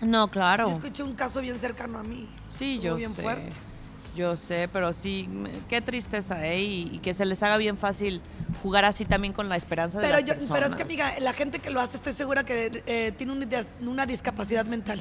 [0.00, 0.68] No, claro.
[0.68, 2.28] Yo escuché un caso bien cercano a mí.
[2.48, 3.22] Sí, Estuvo yo bien sé.
[3.22, 3.52] fuerte.
[4.16, 5.28] Yo sé, pero sí,
[5.68, 6.60] qué tristeza, ¿eh?
[6.62, 8.20] Y, y que se les haga bien fácil
[8.62, 10.58] jugar así también con la esperanza de Pero, las yo, personas.
[10.58, 13.32] pero es que, amiga, la gente que lo hace, estoy segura que eh, tiene
[13.80, 15.00] una, discapacidad mental.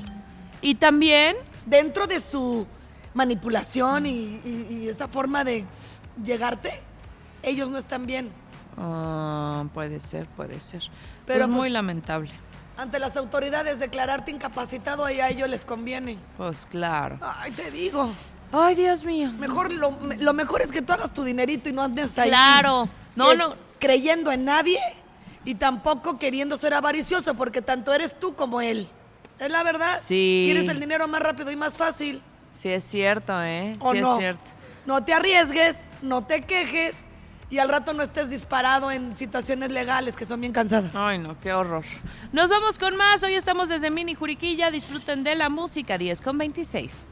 [0.61, 2.67] Y también, Dentro de su
[3.13, 5.65] manipulación y, y- y esa forma de
[6.23, 6.79] llegarte,
[7.43, 8.29] ellos no están bien.
[8.77, 10.81] ah, puede ser, puede ser.
[11.25, 12.31] Pero, Pero muy pues, lamentable.
[12.77, 16.17] Ante las autoridades, declararte incapacitado y a ellos les conviene.
[16.37, 17.17] Pues claro.
[17.21, 18.09] Ay, te digo.
[18.51, 19.31] Ay, Dios mío.
[19.37, 22.29] Mejor lo, lo mejor es que tú hagas tu dinerito y no andes ahí.
[22.29, 22.89] Claro.
[23.15, 23.55] No, eh, no.
[23.79, 24.79] Creyendo en nadie
[25.45, 28.89] y tampoco queriendo ser avaricioso, porque tanto eres tú como él.
[29.39, 29.99] Es la verdad.
[30.01, 30.43] Sí.
[30.45, 32.21] Quieres el dinero más rápido y más fácil.
[32.51, 33.77] Sí es cierto, ¿eh?
[33.79, 34.13] ¿O sí no?
[34.13, 34.51] es cierto.
[34.85, 36.95] No te arriesgues, no te quejes
[37.49, 40.91] y al rato no estés disparado en situaciones legales que son bien cansadas.
[40.93, 41.83] Ay, no, qué horror.
[42.31, 43.23] Nos vamos con más.
[43.23, 44.71] Hoy estamos desde Mini Juriquilla.
[44.71, 47.07] Disfruten de la música 10 con 26.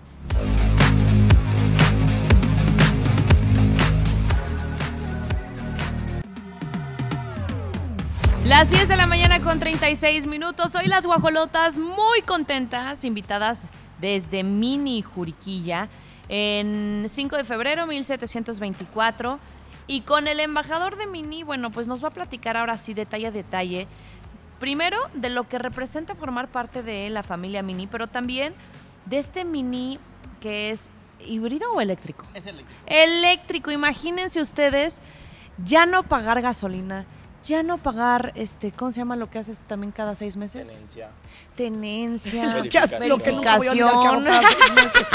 [8.47, 10.73] Las 10 de la mañana con 36 minutos.
[10.73, 13.67] Hoy las guajolotas muy contentas, invitadas
[13.99, 15.89] desde Mini Juriquilla
[16.29, 19.37] en 5 de febrero 1724.
[19.87, 23.27] Y con el embajador de Mini, bueno, pues nos va a platicar ahora sí detalle
[23.27, 23.85] a detalle.
[24.61, 28.53] Primero, de lo que representa formar parte de la familia Mini, pero también
[29.07, 29.99] de este Mini
[30.39, 32.25] que es híbrido o eléctrico.
[32.33, 32.79] Es eléctrico.
[32.85, 35.01] Eléctrico, imagínense ustedes
[35.65, 37.05] ya no pagar gasolina,
[37.47, 40.69] ya no pagar, este, ¿cómo se llama lo que haces también cada seis meses?
[40.69, 41.09] Tenencia.
[41.55, 44.25] Tenencia, Lo que hace- lo que nunca voy a olvidar que hago verificación.
[44.25, 45.07] cada seis meses.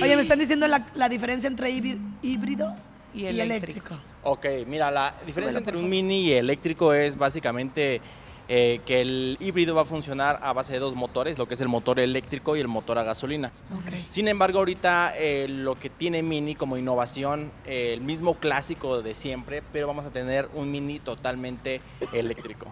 [0.02, 2.74] Oye, me están diciendo la, la diferencia entre híbri- híbrido
[3.14, 3.54] Y y, eléctrico.
[3.94, 3.94] eléctrico.
[4.24, 8.00] Ok, mira, la diferencia entre un mini y eléctrico es básicamente
[8.52, 11.60] eh, que el híbrido va a funcionar a base de dos motores, lo que es
[11.60, 13.52] el motor eléctrico y el motor a gasolina.
[14.08, 19.14] Sin embargo, ahorita eh, lo que tiene Mini como innovación, eh, el mismo clásico de
[19.14, 21.80] siempre, pero vamos a tener un Mini totalmente
[22.12, 22.66] eléctrico.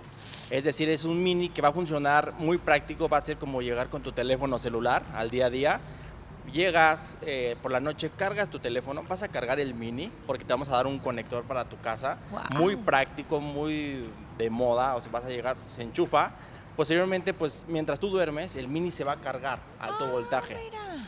[0.51, 3.63] Es decir, es un Mini que va a funcionar muy práctico, va a ser como
[3.63, 5.81] llegar con tu teléfono celular al día a día.
[6.53, 10.53] Llegas eh, por la noche, cargas tu teléfono, vas a cargar el Mini porque te
[10.53, 12.19] vamos a dar un conector para tu casa.
[12.51, 16.33] Muy práctico, muy de moda, o sea, vas a llegar, se enchufa.
[16.77, 20.57] Posteriormente, pues mientras tú duermes, el Mini se va a cargar a alto voltaje.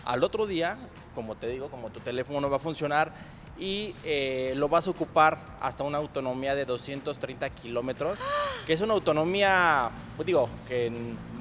[0.05, 0.77] Al otro día,
[1.14, 3.12] como te digo, como tu teléfono no va a funcionar
[3.59, 8.19] y eh, lo vas a ocupar hasta una autonomía de 230 kilómetros,
[8.66, 10.90] que es una autonomía, pues digo, que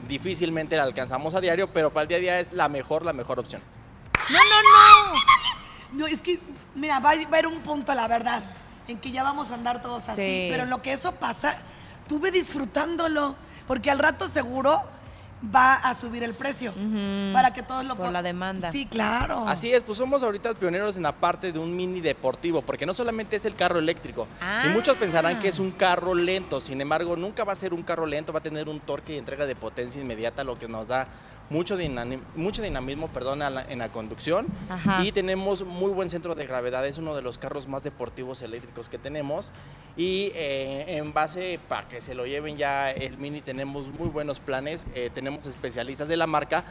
[0.07, 3.13] difícilmente la alcanzamos a diario, pero para el día a día es la mejor, la
[3.13, 3.61] mejor opción.
[4.29, 5.19] No, no, no.
[5.91, 6.39] No, es que,
[6.75, 8.43] mira, va a haber un punto, la verdad,
[8.87, 10.21] en que ya vamos a andar todos así.
[10.21, 10.47] Sí.
[10.51, 11.57] Pero en lo que eso pasa,
[12.09, 13.35] tú ve disfrutándolo,
[13.67, 14.81] porque al rato seguro
[15.55, 16.73] va a subir el precio
[17.31, 18.73] para que todos lo Por la demanda.
[18.73, 19.47] Sí, claro.
[19.47, 22.93] Así es, pues somos ahorita pioneros en la parte de un mini deportivo, porque no
[22.93, 24.63] solamente es el carro eléctrico, Ah.
[24.65, 27.83] y muchos pensarán que es un carro lento, sin embargo, nunca va a ser un
[27.83, 30.89] carro lento, va a tener un torque y entrega de potencia inmediata, lo que nos
[30.89, 31.07] da
[31.49, 35.03] mucho, dinami- mucho dinamismo perdón, la- en la conducción, Ajá.
[35.03, 38.87] y tenemos muy buen centro de gravedad, es uno de los carros más deportivos eléctricos
[38.89, 39.51] que tenemos,
[39.97, 44.39] y eh, en base para que se lo lleven ya el mini, tenemos muy buenos
[44.39, 46.63] planes, eh, tenemos especialistas de la marca,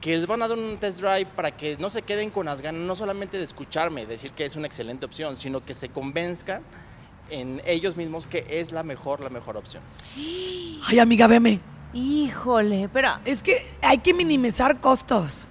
[0.00, 2.62] que les van a dar un test drive para que no se queden con las
[2.62, 6.62] ganas, no solamente de escucharme, decir que es una excelente opción, sino que se convenzcan
[7.30, 9.82] en ellos mismos que es la mejor, la mejor opción.
[10.86, 11.58] Ay, amiga, veme.
[11.92, 15.46] Híjole, pero Es que hay que minimizar costos.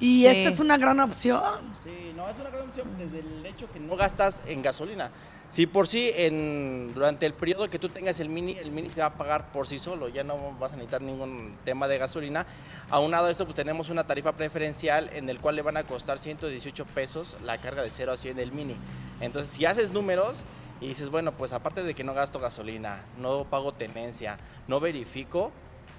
[0.00, 0.26] Y Sí.
[0.26, 1.42] esta es una gran opción.
[1.84, 5.10] Sí, no, es una gran opción desde el hecho que no gastas en gasolina.
[5.48, 9.00] Si por sí, en, durante el periodo que tú tengas el mini, el mini se
[9.00, 12.46] va a pagar por sí solo, ya no vas a necesitar ningún tema de gasolina.
[12.88, 16.18] Aunado a esto, pues tenemos una tarifa preferencial en el cual le van a costar
[16.18, 18.76] 118 pesos la carga de 0 a 100 del mini.
[19.20, 20.42] Entonces, si haces números
[20.82, 25.52] y dices, bueno, pues aparte de que no gasto gasolina, no pago tenencia, no verifico,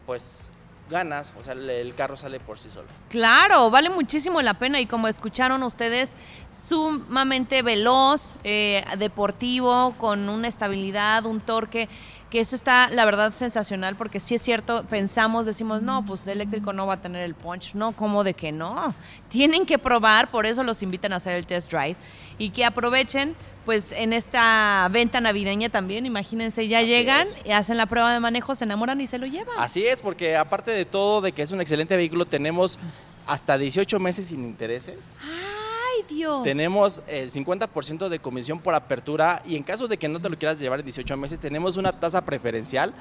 [0.05, 0.51] pues
[0.89, 2.87] ganas, o sea, el- carro sale por sí solo.
[3.09, 6.17] Claro, vale muchísimo la pena y como escucharon ustedes,
[6.51, 11.87] sumamente veloz, eh, deportivo, con una estabilidad, un torque,
[12.29, 16.33] que eso está, la verdad, sensacional, porque sí es cierto, pensamos, decimos, no, pues el
[16.33, 18.93] eléctrico no va a tener el punch, no, ¿cómo de que no?
[19.29, 21.95] Tienen que probar, por eso los invitan a hacer el test drive
[22.37, 23.35] y que aprovechen.
[23.65, 28.19] Pues en esta venta navideña también, imagínense, ya Así llegan, y hacen la prueba de
[28.19, 29.55] manejo, se enamoran y se lo llevan.
[29.57, 32.77] Así es, porque aparte de todo, de que es un excelente vehículo, tenemos
[33.25, 35.15] hasta 18 meses sin intereses.
[35.21, 36.43] Ay, Dios.
[36.43, 40.37] Tenemos el 50% de comisión por apertura y en caso de que no te lo
[40.37, 42.93] quieras llevar en 18 meses, tenemos una tasa preferencial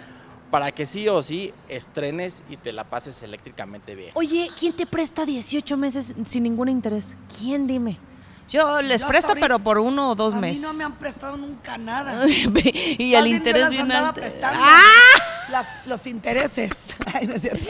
[0.53, 4.11] para que sí o sí estrenes y te la pases eléctricamente bien.
[4.15, 7.99] Oye, ¿quién te presta 18 meses sin ningún interés?¿ Quién dime?
[8.53, 10.61] Yo les presto, pero por uno o dos a meses.
[10.61, 12.27] mí no me han prestado nunca nada.
[12.99, 14.21] y el interés bien alto.
[14.43, 14.81] ¡Ah!
[15.51, 16.95] Las- los intereses.
[17.15, 17.65] Ay, no es cierto.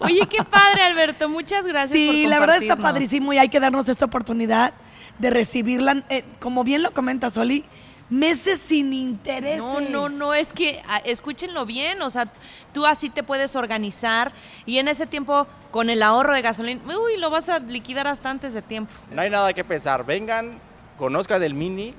[0.00, 1.28] Oye, qué padre, Alberto.
[1.28, 4.72] Muchas gracias por Sí, la verdad está padrísimo y hay que darnos esta oportunidad
[5.18, 6.02] de recibirla.
[6.08, 7.64] eh, como bien lo comenta Soli,
[8.10, 9.58] meses sin intereses.
[9.58, 12.28] No, no, no, es que escúchenlo bien, o sea,
[12.72, 14.32] tú así te puedes organizar
[14.64, 18.30] y en ese tiempo con el ahorro de gasolina, uy, lo vas a liquidar hasta
[18.30, 18.92] antes de tiempo.
[19.10, 20.58] No hay nada que pensar, vengan,
[20.96, 21.94] conozcan el Mini,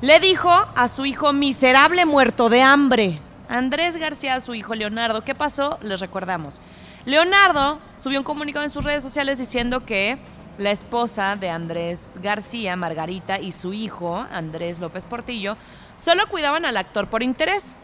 [0.00, 3.18] Le dijo a su hijo miserable muerto de hambre.
[3.48, 5.24] Andrés García a su hijo Leonardo.
[5.24, 5.80] ¿Qué pasó?
[5.82, 6.60] Les recordamos.
[7.04, 10.18] Leonardo subió un comunicado en sus redes sociales diciendo que
[10.60, 15.56] la esposa de Andrés García, Margarita, y su hijo, Andrés López Portillo,
[15.96, 17.76] solo cuidaban al actor por interés.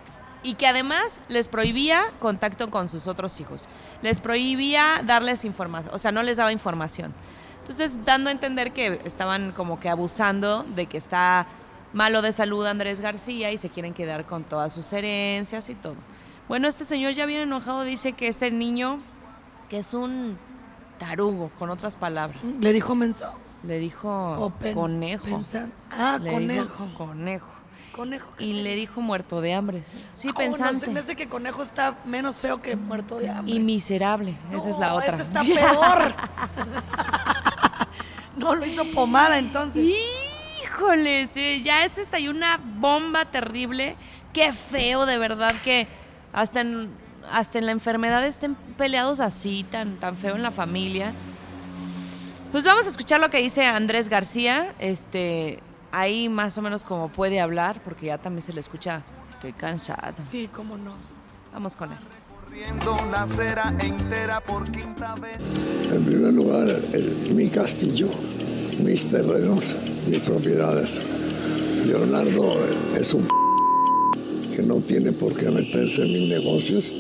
[0.42, 3.66] y que además les prohibía contacto con sus otros hijos.
[4.00, 7.12] Les prohibía darles información, o sea, no les daba información.
[7.60, 11.48] Entonces, dando a entender que estaban como que abusando de que está
[11.92, 15.96] malo de salud Andrés García y se quieren quedar con todas sus herencias y todo.
[16.46, 19.00] Bueno, este señor ya bien enojado dice que ese niño,
[19.68, 20.38] que es un
[20.98, 22.42] tarugo, con otras palabras.
[22.60, 23.30] ¿Le dijo menso?
[23.62, 25.26] Le dijo O pen- conejo.
[25.26, 26.62] pensan- Ah, Le conejo.
[26.64, 27.46] dijo conejo.
[27.92, 28.28] Conejo.
[28.36, 29.82] ¿qué Y le dijo muerto de hambre.
[30.12, 30.86] Sí, oh, pensante.
[30.86, 33.54] No, me hace que conejo está menos feo que muerto de hambre.
[33.54, 34.36] Y miserable.
[34.52, 35.14] Esa es la otra.
[35.14, 36.14] Ese está peor.
[38.36, 39.84] no, lo hizo pomada entonces.
[40.62, 43.96] Híjole, sí, ya es esta y una bomba terrible.
[44.34, 45.88] Qué feo, de verdad, que
[46.34, 46.90] hasta en,
[47.32, 51.12] hasta en la enfermedad estén peleados así, tan, tan feo en la familia.
[52.52, 54.72] Pues vamos a escuchar lo que dice Andrés García.
[54.78, 55.58] Este,
[55.92, 59.02] ahí más o menos como puede hablar, porque ya también se le escucha.
[59.32, 60.14] Estoy cansada.
[60.30, 60.94] Sí, cómo no.
[61.52, 61.98] Vamos con él.
[63.06, 65.36] una acera entera por quinta vez.
[65.92, 68.08] En primer lugar, el- mi castillo,
[68.78, 70.98] mis terrenos, mis propiedades.
[71.84, 72.56] Leonardo
[72.98, 73.28] es un
[74.54, 76.90] que no tiene por qué meterse en mis negocios,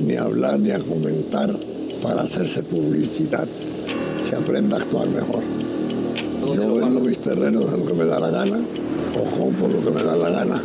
[0.00, 1.54] ni hablar ni a comentar
[2.02, 3.46] para hacerse publicidad.
[4.28, 5.42] Que aprenda a actuar mejor.
[6.54, 8.60] Yo vendo mis terrenos a lo que me da la gana
[9.14, 10.62] o compro lo que me da la gana.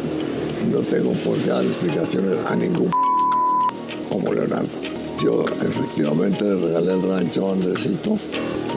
[0.62, 2.92] Y no tengo por qué dar explicaciones a ningún
[4.10, 4.70] como Leonardo.
[5.24, 8.18] Yo efectivamente le regalé el rancho a Andresito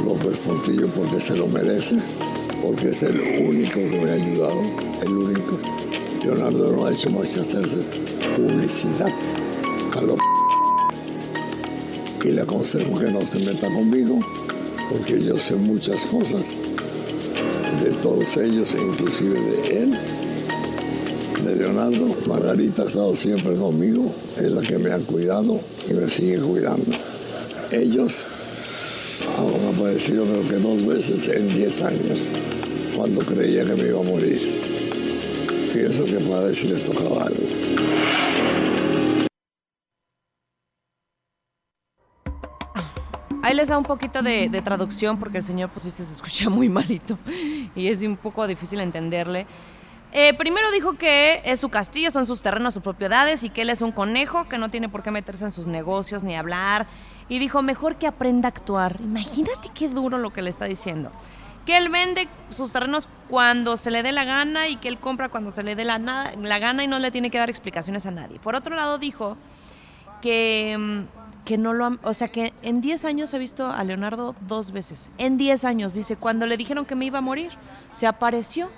[0.04, 1.96] López Pontillo porque se lo merece,
[2.62, 4.60] porque es el único que me ha ayudado,
[5.02, 5.58] el único.
[6.22, 7.86] Leonardo no ha hecho más que hacerse
[8.36, 9.12] publicidad
[9.96, 10.16] a lo
[12.24, 14.20] y le aconsejo que no se meta conmigo
[14.90, 16.44] porque yo sé muchas cosas
[17.82, 19.98] de todos ellos inclusive de él
[21.44, 22.16] de Leonardo.
[22.26, 26.90] Margarita ha estado siempre conmigo, es la que me ha cuidado y me sigue cuidando.
[27.70, 28.24] Ellos
[29.38, 32.18] han aparecido creo que dos veces en 10 años,
[32.96, 34.60] cuando creía que me iba a morir.
[35.72, 37.46] Pienso que para ver si les tocaba algo.
[43.56, 46.68] Les va un poquito de, de traducción porque el señor pues sí se escucha muy
[46.68, 47.18] malito
[47.74, 49.46] y es un poco difícil entenderle.
[50.18, 53.70] Eh, primero dijo que es su castillo, son sus terrenos, sus propiedades y que él
[53.70, 56.86] es un conejo que no tiene por qué meterse en sus negocios ni hablar.
[57.28, 58.98] Y dijo, mejor que aprenda a actuar.
[59.00, 61.10] Imagínate qué duro lo que le está diciendo.
[61.66, 65.28] Que él vende sus terrenos cuando se le dé la gana y que él compra
[65.28, 68.12] cuando se le dé la, la gana y no le tiene que dar explicaciones a
[68.12, 68.38] nadie.
[68.38, 69.36] Por otro lado dijo
[70.22, 71.15] que, mm,
[71.46, 74.72] que no lo han- o sea que en 10 años he visto a Leonardo dos
[74.72, 75.10] veces.
[75.16, 77.50] En 10 años, dice, cuando le dijeron que me iba a morir,
[77.92, 78.68] se apareció.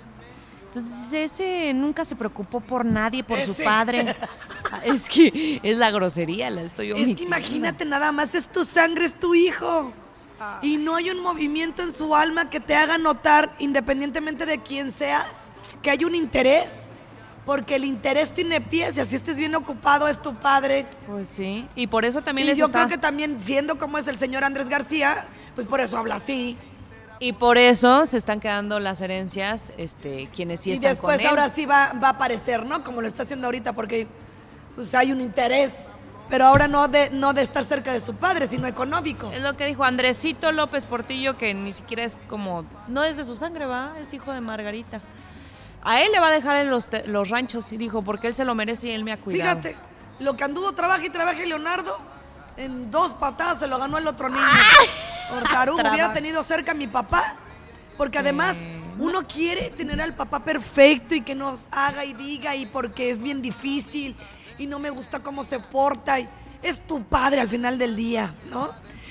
[0.67, 4.15] Entonces ese nunca se preocupó por nadie, por su padre.
[4.71, 7.23] Ah, Es que es la grosería, la estoy Es que omitiendo.
[7.35, 9.91] imagínate nada más, es tu sangre, es tu hijo.
[10.61, 14.93] Y no hay un movimiento en su alma que te haga notar, independientemente de quién
[14.93, 15.25] seas,
[15.81, 16.69] que hay un interés.
[17.49, 20.85] Porque el interés tiene pies y así estés bien ocupado, es tu padre.
[21.07, 22.81] Pues sí, y por eso también Y les yo está...
[22.85, 26.55] creo que también, siendo como es el señor Andrés García, pues por eso habla así.
[27.17, 31.21] Y por eso se están quedando las herencias, este, quienes sí y están después con
[31.21, 31.27] él.
[31.27, 32.83] ahora sí va, va a aparecer, ¿no?
[32.83, 34.05] Como lo está haciendo ahorita, porque
[34.75, 35.71] pues, hay un interés.
[36.29, 39.31] Pero ahora no de, no de estar cerca de su padre, sino económico.
[39.31, 43.23] Es lo que dijo Andresito López Portillo, que ni siquiera es como, no es de
[43.23, 45.01] su sangre, va, es hijo de Margarita.
[45.83, 48.45] A él le va a dejar en los, los ranchos, y dijo, porque él se
[48.45, 49.61] lo merece y él me ha cuidado.
[49.61, 49.77] Fíjate,
[50.19, 51.97] lo que anduvo trabaja y trabaja Leonardo,
[52.57, 54.41] en dos patadas se lo ganó el otro niño.
[55.51, 57.35] Tarugo hubiera tenido cerca a mi papá.
[57.97, 58.55] Porque además
[58.97, 63.21] uno quiere tener al papá perfecto y que nos haga y diga y porque es
[63.21, 64.15] bien difícil
[64.57, 66.17] y no me gusta cómo se porta.
[66.19, 66.29] Y
[66.61, 68.69] es tu padre al final del día, ¿no?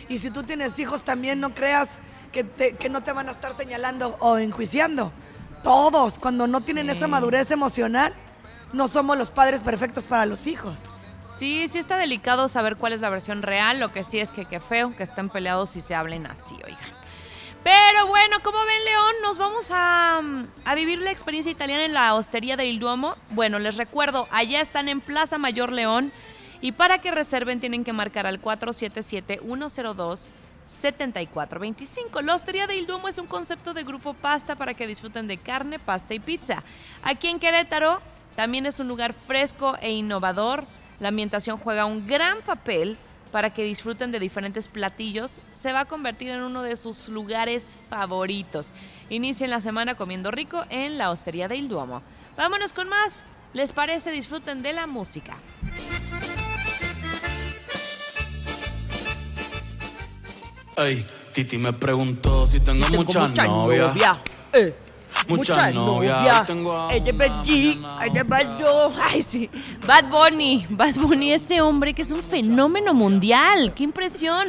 [0.09, 1.91] Y si tú tienes hijos también no creas
[2.33, 5.13] que, te- que no te van a estar señalando o enjuiciando.
[5.69, 8.15] Todos, cuando no tienen esa madurez emocional,
[8.73, 10.79] no somos los padres perfectos para los hijos.
[11.21, 14.47] Sí, sí está delicado saber cuál es la versión real, lo que sí es que
[14.47, 16.91] qué feo que estén peleados y se hablen así, oigan.
[17.63, 20.23] Pero bueno, como ven León, nos vamos a,
[20.65, 23.17] a vivir la experiencia italiana en la Hostería del Duomo.
[23.29, 26.13] Bueno, les recuerdo, allá están en Plaza Mayor León
[26.63, 30.29] y para que reserven tienen que marcar al 477-102.
[30.69, 32.21] 7425.
[32.23, 35.79] La Hostería del Duomo es un concepto de grupo pasta para que disfruten de carne,
[35.79, 36.63] pasta y pizza.
[37.03, 38.01] Aquí en Querétaro
[38.37, 40.65] también es un lugar fresco e innovador.
[41.01, 42.99] La ambientación juega un gran papel
[43.33, 45.41] para que disfruten de diferentes platillos.
[45.53, 48.73] Se va a convertir en uno de sus lugares favoritos.
[49.09, 52.03] Inicien la semana comiendo rico en la Hostería del Duomo.
[52.37, 53.25] Vámonos con más.
[53.55, 54.11] ¿Les parece?
[54.11, 55.37] Disfruten de la música.
[60.79, 63.97] Ey, Titi me preguntó si tengo, muchas novias.
[64.53, 64.75] eh.
[65.27, 66.47] Muchas novias.
[66.47, 68.95] Tengo a Ella es ella es Bad Bunny.
[69.03, 69.51] Ay, sí.
[69.87, 70.67] Bad Bunny.
[70.69, 73.73] Bad Bunny, este hombre que es un fenómeno mundial.
[73.75, 74.47] ¡Qué impresión!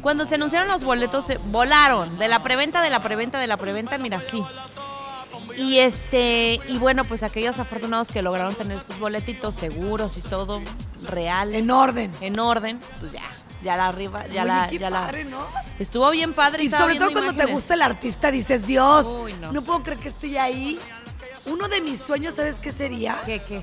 [0.00, 2.18] Cuando se anunciaron los boletos, se volaron.
[2.18, 4.42] De la preventa, de la preventa, de la preventa, mira, sí.
[5.56, 10.62] Y este, y bueno, pues aquellos afortunados que lograron tener sus boletitos seguros y todo
[11.04, 11.54] real.
[11.54, 12.10] En orden.
[12.20, 13.22] En orden, pues ya.
[13.62, 15.06] Ya la arriba, ya Oye, la, qué ya la.
[15.06, 15.46] padre, ¿no?
[15.78, 16.64] Estuvo bien padre.
[16.64, 19.52] Y sobre todo cuando te gusta el artista, dices, Dios, Uy, no.
[19.52, 19.62] no.
[19.62, 20.78] puedo creer que estoy ahí.
[21.46, 23.20] Uno de mis sueños, ¿sabes qué sería?
[23.24, 23.60] ¿Qué, qué?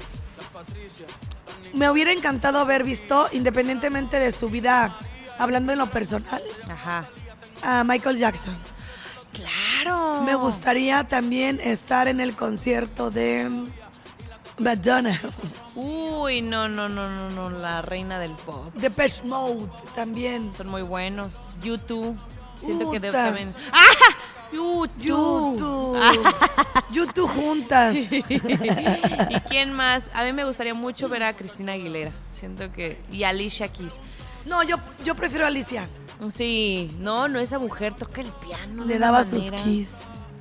[1.74, 4.96] Me hubiera encantado haber visto, independientemente de su vida,
[5.38, 7.06] hablando en lo personal, Ajá.
[7.62, 8.58] a Michael Jackson.
[9.34, 10.22] Claro.
[10.24, 13.50] Me gustaría también estar en el concierto de
[14.60, 15.20] Madonna,
[15.76, 18.74] Uy, no, no, no, no, no, la reina del pop.
[18.76, 20.52] de Pesh Mode también.
[20.54, 21.56] Son muy buenos.
[21.64, 22.18] YouTube.
[22.58, 23.12] Siento que Puta.
[23.26, 23.56] también.
[23.72, 23.88] ¡Ah!
[24.52, 25.58] YouTube.
[25.60, 26.34] YouTube.
[26.92, 27.96] YouTube juntas.
[28.12, 30.10] ¿Y quién más?
[30.14, 32.12] A mí me gustaría mucho ver a Cristina Aguilera.
[32.30, 33.00] Siento que.
[33.12, 34.02] Y a Alicia Keys.
[34.46, 35.88] No, yo, yo prefiero a Alicia.
[36.30, 38.84] Sí, no, no, esa mujer toca el piano.
[38.84, 39.92] Le daba sus keys.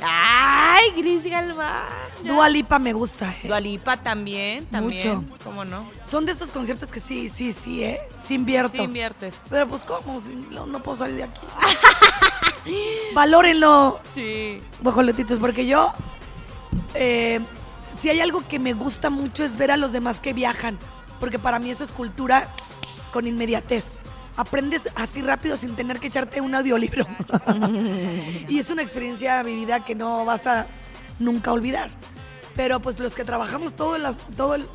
[0.01, 1.85] ¡Ay, Gris Galván!
[2.23, 2.33] ya.
[2.33, 3.49] Dua Lipa me gusta, ¿eh?
[3.49, 5.17] Dua Lipa también, también.
[5.23, 5.39] Mucho.
[5.45, 5.91] ¿Cómo no?
[6.05, 7.99] Son de esos conciertos que sí, sí, sí, ¿eh?
[8.23, 8.71] Sí invierto.
[8.73, 9.43] Sí inviertes.
[9.51, 10.21] Pero pues, ¿cómo?
[10.21, 11.41] Si no, no puedo salir de aquí.
[13.15, 14.61] Valórenlo, Sí.
[14.83, 15.93] guajoletitos, porque yo,
[16.95, 17.41] eh,
[17.99, 20.79] si hay algo que me gusta mucho es ver a los demás que viajan,
[21.19, 22.49] porque para mí eso es cultura
[23.13, 24.01] con inmediatez.
[24.39, 27.07] Aprendes así rápido sin tener que echarte un audiolibro.
[28.49, 30.67] y es una experiencia vivida que no vas a
[31.19, 31.91] nunca olvidar.
[32.57, 34.67] Pero pues los que trabajamos todo el, as- todo el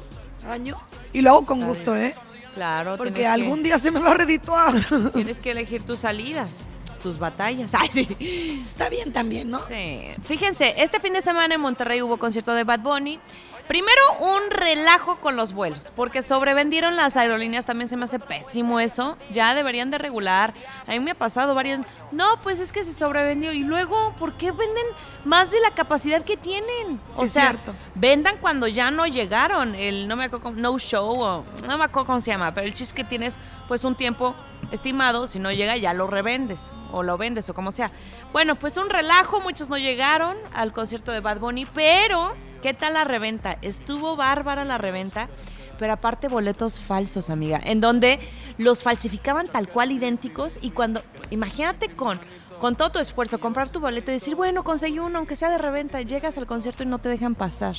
[0.50, 0.78] año,
[1.14, 2.06] y lo hago con Está gusto, bien.
[2.08, 2.16] ¿eh?
[2.54, 4.74] Claro, Porque que- algún día se me va a redituar.
[5.14, 6.66] Tienes que elegir tus salidas,
[7.02, 7.74] tus batallas.
[7.80, 8.62] Ay, sí.
[8.66, 9.66] Está bien también, ¿no?
[9.66, 10.08] Sí.
[10.24, 13.20] Fíjense, este fin de semana en Monterrey hubo concierto de Bad Bunny.
[13.68, 18.80] Primero, un relajo con los vuelos, porque sobrevendieron las aerolíneas, también se me hace pésimo
[18.82, 19.18] eso.
[19.32, 20.54] Ya deberían de regular.
[20.86, 21.80] A mí me ha pasado varios.
[22.12, 23.54] No, pues es que se sobrevendió.
[23.54, 24.86] Y luego, ¿por qué venden
[25.24, 27.00] más de la capacidad que tienen?
[27.14, 27.74] o Sí, es sea, cierto.
[27.96, 29.76] vendan cuando ya no llegaron.
[29.76, 32.68] El no me acuerdo, cómo- no show, o no me acuerdo cómo se llama, pero
[32.68, 33.40] el chiste que tienes
[33.70, 34.36] pues un tiempo
[34.72, 37.92] estimado, si no llega ya lo revendes o lo vendes o como sea.
[38.34, 42.34] Bueno, pues un relajo, muchos no llegaron al concierto de Bad Bunny, pero
[42.64, 43.58] ¿qué tal la reventa?
[43.62, 45.30] Estuvo bárbara la reventa.
[45.78, 48.20] Pero aparte boletos falsos, amiga, en donde
[48.58, 52.20] los falsificaban tal cual idénticos y cuando, imagínate con,
[52.60, 55.58] con todo tu esfuerzo, comprar tu boleto y decir, bueno, conseguí uno, aunque sea de
[55.58, 57.76] reventa, llegas al concierto y no te dejan pasar.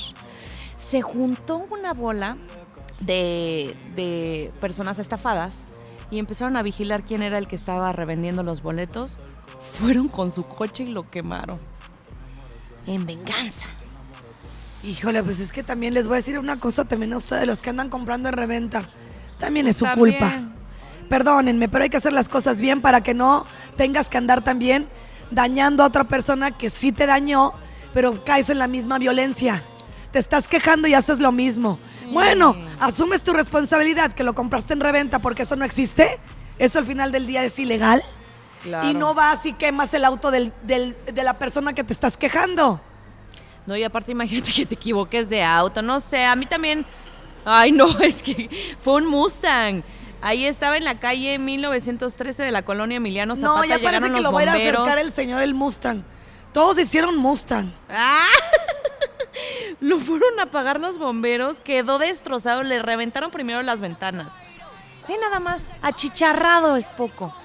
[0.77, 2.37] Se juntó una bola
[2.99, 5.65] de, de personas estafadas
[6.11, 9.19] y empezaron a vigilar quién era el que estaba revendiendo los boletos.
[9.79, 11.59] Fueron con su coche y lo quemaron.
[12.87, 13.67] En venganza.
[14.85, 17.59] Híjole, pues es que también les voy a decir una cosa también a ustedes, los
[17.59, 18.83] que andan comprando en reventa.
[19.39, 20.17] También es su También.
[20.17, 20.31] culpa.
[21.09, 23.45] Perdónenme, pero hay que hacer las cosas bien para que no
[23.77, 24.87] tengas que andar también
[25.31, 27.53] dañando a otra persona que sí te dañó,
[27.93, 29.63] pero caes en la misma violencia.
[30.11, 31.79] Te estás quejando y haces lo mismo.
[32.11, 36.19] Bueno, asumes tu responsabilidad que lo compraste en reventa porque eso no existe.
[36.57, 38.01] Eso al final del día es ilegal.
[38.63, 38.87] Claro.
[38.89, 42.17] Y no vas y quemas el auto del- del- de la persona que te estás
[42.17, 42.81] quejando.
[43.65, 46.85] No, y aparte imagínate que te equivoques de auto, no sé, a mí también,
[47.45, 48.49] ay no, es que
[48.79, 49.83] fue un Mustang.
[50.21, 54.21] Ahí estaba en la calle 1913 de la colonia Emiliano Zapata, No, ya parece que
[54.21, 56.03] lo va a ir a acercar el señor el Mustang.
[56.51, 57.71] Todos hicieron Mustang.
[57.89, 58.25] ¡Ah!
[59.81, 64.37] Lo fueron a pagar los bomberos, quedó destrozado, le reventaron primero las ventanas.
[65.07, 67.35] Ve nada más, achicharrado es poco.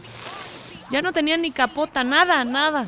[0.90, 2.86] Ya no tenía ni capota, nada, nada.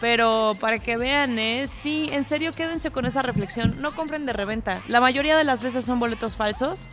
[0.00, 1.66] Pero para que vean, ¿eh?
[1.68, 3.76] sí, en serio, quédense con esa reflexión.
[3.80, 4.80] No compren de reventa.
[4.86, 6.88] La mayoría de las veces son boletos falsos.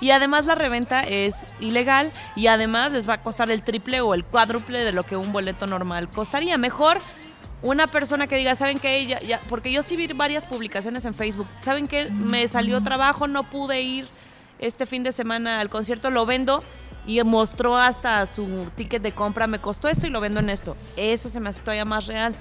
[0.00, 4.12] Y además la reventa es ilegal y además les va a costar el triple o
[4.14, 6.56] el cuádruple de lo que un boleto normal costaría.
[6.58, 6.98] Mejor
[7.62, 9.06] una persona que diga, ¿saben qué?
[9.06, 11.46] Ya, ya- porque yo sí vi varias publicaciones en Facebook.
[11.60, 12.10] ¿Saben qué?
[12.10, 14.06] Me salió trabajo, no pude ir
[14.58, 16.62] este fin de semana al concierto, lo vendo
[17.06, 20.76] y mostró hasta su ticket de compra, me costó esto y lo vendo en esto.
[20.96, 22.34] Eso se me hace todavía más real.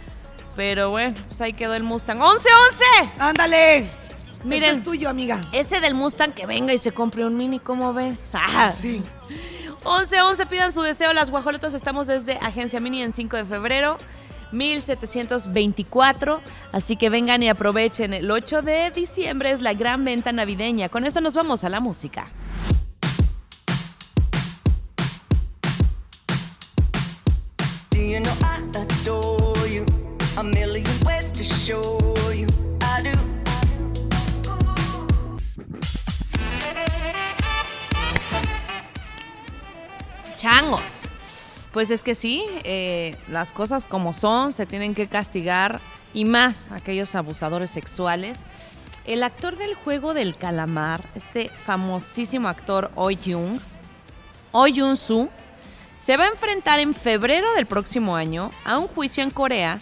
[0.55, 2.20] Pero bueno, pues ahí quedó el Mustang.
[2.20, 2.45] ¡11, 11!
[3.20, 3.89] ¡Ándale!
[4.43, 4.70] Miren.
[4.70, 5.41] Ese es tuyo, amiga.
[5.51, 8.34] Ese del Mustang que venga y se compre un mini, ¿cómo ves?
[8.36, 8.72] Ah.
[8.72, 9.01] Sí.
[9.86, 11.11] 11, 11, pidan su deseo.
[11.14, 13.97] Las guajolotas estamos desde Agencia Mini en 5 de febrero.
[14.51, 16.39] 1724.
[16.72, 18.14] Así que vengan y aprovechen.
[18.14, 20.89] El 8 de diciembre es la gran venta navideña.
[20.89, 22.30] Con esto nos vamos a la música.
[40.37, 41.03] Changos.
[41.71, 45.79] Pues es que sí, eh, las cosas como son, se tienen que castigar
[46.13, 48.43] y más aquellos abusadores sexuales.
[49.05, 53.59] El actor del juego del calamar, este famosísimo actor Oh Jung,
[54.51, 55.29] Oh Jun Soo,
[55.99, 59.79] se va a enfrentar en febrero del próximo año a un juicio en Corea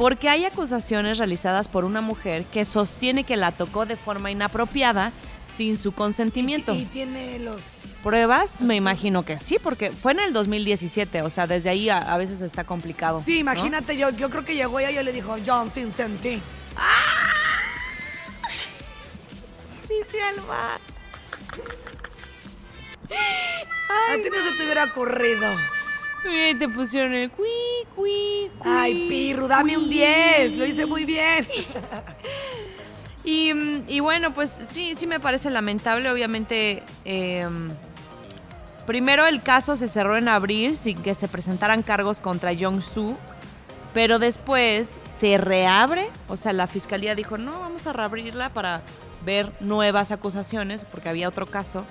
[0.00, 5.12] porque hay acusaciones realizadas por una mujer que sostiene que la tocó de forma inapropiada
[5.46, 6.74] sin su consentimiento.
[6.74, 7.56] Y tiene los...
[8.02, 8.62] ¿Pruebas?
[8.62, 12.16] Me imagino que sí, porque fue en el 2017, o sea, desde ahí a, a
[12.16, 13.20] veces está complicado.
[13.20, 13.40] Sí, ¿no?
[13.40, 16.40] imagínate, yo, yo creo que llegó ella y le dijo, John, sin sentir.
[19.86, 20.80] Dice al mar.
[23.10, 25.79] A ti no se te hubiera ocurrido.
[26.24, 27.48] Bien, te pusieron el cui,
[27.94, 28.70] cui, cui.
[28.70, 30.56] Ay, Pirru, dame un 10.
[30.56, 31.46] Lo hice muy bien.
[33.22, 33.52] Y,
[33.86, 36.10] y bueno, pues sí, sí me parece lamentable.
[36.10, 37.46] Obviamente, eh,
[38.86, 43.16] primero el caso se cerró en abril sin que se presentaran cargos contra Jong-soo.
[43.92, 48.82] Pero después se reabre, o sea, la fiscalía dijo, no, vamos a reabrirla para
[49.24, 51.84] ver nuevas acusaciones, porque había otro caso.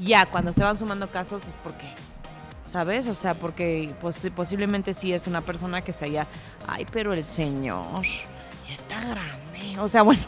[0.00, 1.86] Ya, cuando se van sumando casos es porque,
[2.66, 3.06] ¿sabes?
[3.06, 6.26] O sea, porque pos- posiblemente sí es una persona que se haya,
[6.66, 8.02] ay, pero el señor
[8.66, 9.78] ya está grande.
[9.80, 10.22] O sea, bueno,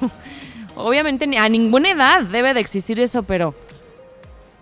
[0.76, 3.54] obviamente a ninguna edad debe de existir eso, pero...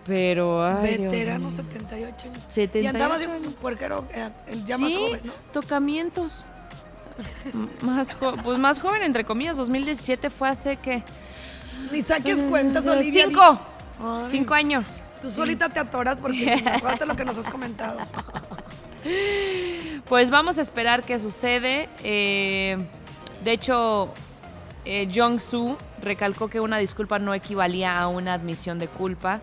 [0.07, 1.57] Pero, ay, Dios Veterano, mío.
[1.57, 2.43] 78 años.
[2.49, 5.33] 78 Y andaba de un puerquero, eh, el ya más Sí, joven, ¿no?
[5.51, 6.45] tocamientos.
[7.81, 11.03] Más pues más joven, entre comillas, 2017 fue hace que...
[11.91, 13.27] Ni saques cuentas, Olivia.
[13.29, 13.61] Cinco.
[14.03, 14.25] Ay.
[14.29, 15.01] Cinco años.
[15.25, 17.99] Tú solita te atoras porque acuérdate lo que nos has comentado.
[20.09, 21.91] Pues vamos a esperar qué sucede.
[22.03, 22.79] Eh,
[23.43, 24.13] de hecho,
[24.87, 29.43] eh, Jong-soo recalcó que una disculpa no equivalía a una admisión de culpa,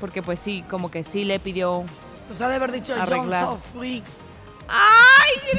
[0.00, 1.84] porque pues sí, como que sí le pidió...
[2.28, 3.56] Pues ha de haber dicho John Arreglar.
[4.68, 5.32] ¡Ay,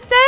[0.00, 0.22] Está,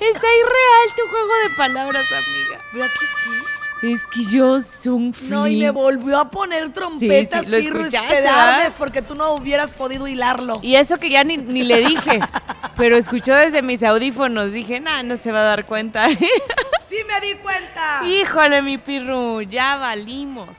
[0.00, 2.60] está irreal tu juego de palabras, amiga.
[2.72, 3.57] ¿Verdad que sí?
[3.82, 5.28] Es que yo soy free.
[5.28, 10.58] No, y me volvió a poner trompetas, Sí, sí, porque tú no hubieras podido hilarlo.
[10.62, 12.18] Y eso que ya ni, ni le dije,
[12.76, 14.52] pero escuchó desde mis audífonos.
[14.52, 16.08] Dije, nah, no se va a dar cuenta.
[16.88, 18.02] ¡Sí me di cuenta!
[18.06, 20.58] Híjole, mi pirru, ya valimos.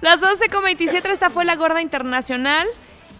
[0.00, 2.66] Las 11.27, esta fue la Gorda Internacional.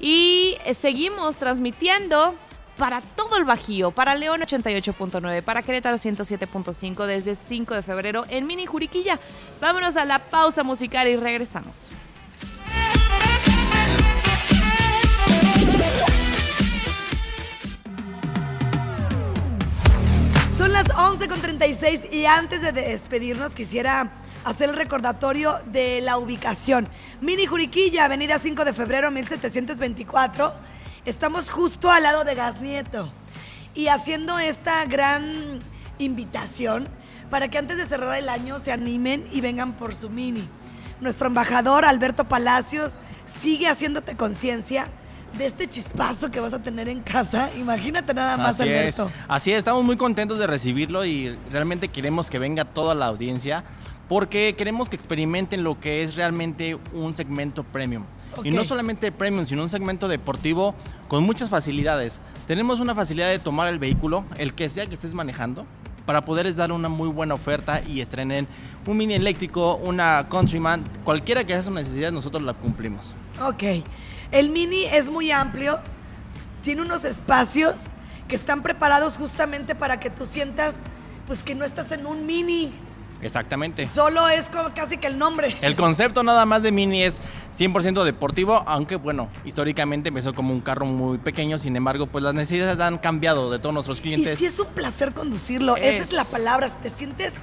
[0.01, 2.35] Y eh, seguimos transmitiendo
[2.81, 8.47] para todo el Bajío, para León 88.9, para Querétaro 107.5 desde 5 de febrero en
[8.47, 9.21] Mini Juriquilla.
[9.61, 11.91] Vámonos a la pausa musical y regresamos.
[20.57, 24.11] Son las 11.36 y antes de despedirnos quisiera
[24.47, 26.89] hacer el recordatorio de la ubicación.
[27.21, 30.70] Mini Juriquilla, Avenida 5 de Febrero 1724.
[31.05, 33.11] Estamos justo al lado de Gas Nieto.
[33.75, 35.61] Y haciendo esta gran
[35.99, 36.89] invitación
[37.31, 40.47] para que antes de cerrar el año se animen y vengan por su mini.
[41.01, 42.95] Nuestro embajador Alberto Palacios
[43.25, 44.89] sigue haciéndote conciencia
[45.39, 47.51] de este chispazo que vas a tener en casa.
[47.57, 49.11] Imagínate nada más, Así es, Alberto.
[49.29, 53.65] así es, estamos muy contentos de recibirlo y realmente queremos que venga toda la audiencia
[54.09, 58.05] porque queremos que experimenten lo que es realmente un segmento premium.
[58.45, 60.75] Y no solamente premium, sino un segmento deportivo
[61.09, 62.21] con muchas facilidades.
[62.47, 65.67] Tenemos una facilidad de tomar el vehículo, el que sea que estés manejando,
[66.07, 68.49] para poderles dar una muy buena oferta y estrenen
[68.87, 73.15] un mini eléctrico, una Countryman, cualquiera que sea su necesidad, nosotros la cumplimos.
[73.43, 73.85] Ok.
[74.33, 75.79] El mini es muy amplio,
[76.63, 77.77] tiene unos espacios
[78.29, 80.77] que están preparados justamente para que tú sientas
[81.27, 82.73] pues que no estás en un mini,
[83.23, 83.87] Exactamente.
[83.87, 85.55] solo es como casi que el nombre.
[85.61, 87.21] El concepto nada más de Mini es
[87.57, 92.35] 100% deportivo, aunque bueno, históricamente empezó como un carro muy pequeño, sin embargo, pues las
[92.35, 94.39] necesidades han cambiado de todos nuestros Y clientes.
[94.39, 97.35] sí es un placer conducirlo, esa es la palabra, te sientes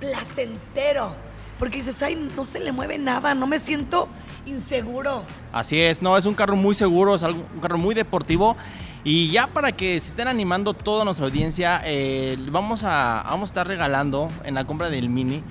[0.00, 1.14] placentero,
[1.58, 4.08] porque dices, ay, no se le mueve nada, no me siento
[4.46, 5.22] inseguro.
[5.52, 8.56] Así es, no, es un carro muy seguro, es un carro muy deportivo.
[9.04, 13.50] Y ya para que se estén animando toda nuestra audiencia, eh, vamos, a, vamos a
[13.50, 15.42] estar regalando en la compra del Mini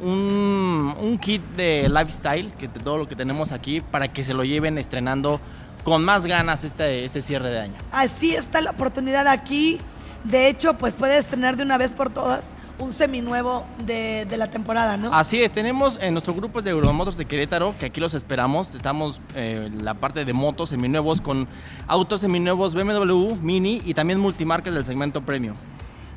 [0.00, 4.42] un, un kit de lifestyle, que todo lo que tenemos aquí, para que se lo
[4.42, 5.38] lleven estrenando
[5.84, 7.74] con más ganas este, este cierre de año.
[7.92, 9.78] Así está la oportunidad aquí.
[10.24, 14.50] De hecho, pues puedes tener de una vez por todas un seminuevo de, de la
[14.50, 15.12] temporada, ¿no?
[15.12, 18.74] Así es, tenemos en nuestro grupo de Euromotos de Querétaro, que aquí los esperamos.
[18.74, 21.46] Estamos eh, en la parte de motos seminuevos con
[21.86, 25.54] autos seminuevos BMW, Mini y también multimarcas del segmento premium.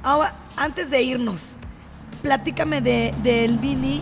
[0.04, 1.56] Ahora, antes de irnos,
[2.22, 4.02] platícame de, del Mini,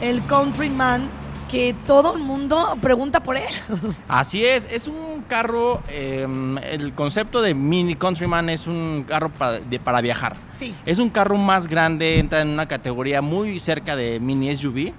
[0.00, 1.08] el Countryman,
[1.50, 3.44] que todo el mundo pregunta por él.
[4.08, 6.26] Así es, es un carro, eh,
[6.70, 10.36] el concepto de Mini Countryman es un carro para, de- para viajar.
[10.52, 10.74] Sí.
[10.86, 14.92] Es un carro más grande, entra en una categoría muy cerca de Mini SUV.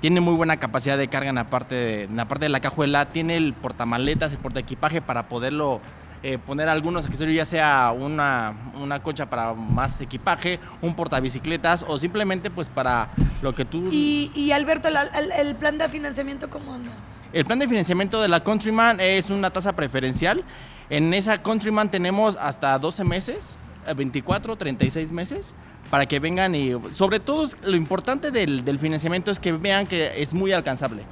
[0.00, 2.60] Tiene muy buena capacidad de carga en la parte de, en la, parte de la
[2.60, 3.06] cajuela.
[3.10, 5.80] Tiene el portamaletas, el portaequipaje para poderlo
[6.22, 11.98] eh, poner algunos accesorios, ya sea una, una concha para más equipaje, un portabicicletas o
[11.98, 13.08] simplemente pues para
[13.40, 13.88] lo que tú...
[13.90, 16.92] Y, y Alberto, el, el plan de financiamiento, ¿cómo anda?
[17.32, 20.44] El plan de financiamiento de la Countryman es una tasa preferencial.
[20.90, 23.58] En esa Countryman tenemos hasta 12 meses,
[23.94, 25.54] 24, 36 meses,
[25.90, 30.22] para que vengan y sobre todo lo importante del, del financiamiento es que vean que
[30.22, 31.02] es muy alcanzable.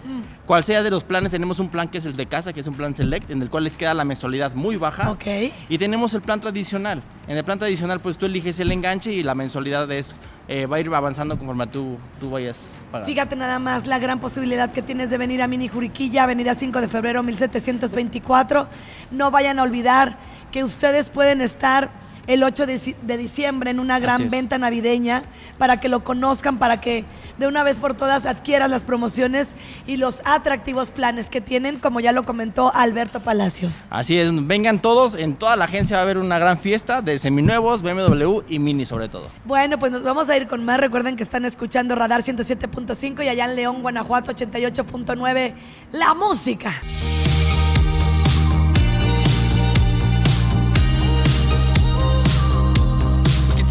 [0.46, 2.66] Cual sea de los planes, tenemos un plan que es el de casa, que es
[2.68, 5.10] un plan select, en el cual les queda la mensualidad muy baja.
[5.10, 5.26] Ok.
[5.68, 7.02] Y tenemos el plan tradicional.
[7.26, 10.14] En el plan tradicional, pues tú eliges el enganche y la mensualidad es,
[10.46, 13.12] eh, va a ir avanzando conforme tú, tú vayas pagando.
[13.12, 16.80] Fíjate nada más la gran posibilidad que tienes de venir a Mini Juriquilla, Avenida 5
[16.80, 18.68] de febrero 1724.
[19.10, 20.16] No vayan a olvidar
[20.52, 21.90] que ustedes pueden estar
[22.28, 25.24] el 8 de, dici- de diciembre en una gran venta navideña
[25.58, 27.04] para que lo conozcan, para que
[27.38, 29.48] de una vez por todas adquieran las promociones
[29.86, 33.84] y los atractivos planes que tienen, como ya lo comentó Alberto Palacios.
[33.90, 37.18] Así es, vengan todos, en toda la agencia va a haber una gran fiesta de
[37.18, 39.30] seminuevos, BMW y Mini sobre todo.
[39.44, 40.78] Bueno, pues nos vamos a ir con más.
[40.80, 45.54] Recuerden que están escuchando Radar 107.5 y allá en León, Guanajuato 88.9,
[45.92, 46.74] la música.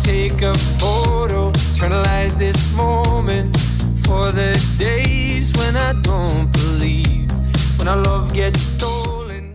[0.07, 3.53] Take a photo, eternalize this moment
[4.05, 7.29] for the days when I don't believe,
[7.77, 9.51] when our love gets stolen.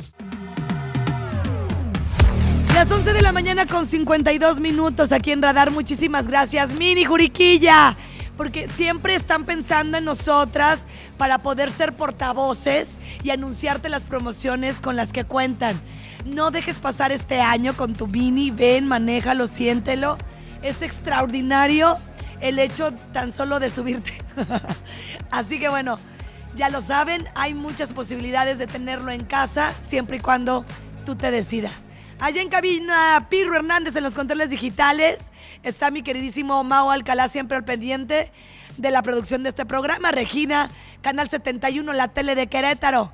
[2.75, 5.71] Las 11 de la mañana con 52 minutos aquí en Radar.
[5.71, 7.97] Muchísimas gracias, Mini Juriquilla.
[8.37, 10.87] Porque siempre están pensando en nosotras
[11.17, 15.81] para poder ser portavoces y anunciarte las promociones con las que cuentan.
[16.27, 18.51] No dejes pasar este año con tu Mini.
[18.51, 20.19] Ven, manéjalo, siéntelo.
[20.63, 21.99] Es extraordinario
[22.41, 24.19] el hecho tan solo de subirte.
[25.31, 25.99] Así que bueno,
[26.55, 30.65] ya lo saben, hay muchas posibilidades de tenerlo en casa siempre y cuando
[31.05, 31.89] tú te decidas.
[32.21, 35.33] Allá en cabina, Pirro Hernández en los controles digitales.
[35.63, 38.33] Está mi queridísimo Mao Alcalá, siempre al pendiente
[38.77, 40.13] de la producción de este programa.
[40.13, 43.13] Regina, Canal 71, la tele de Querétaro.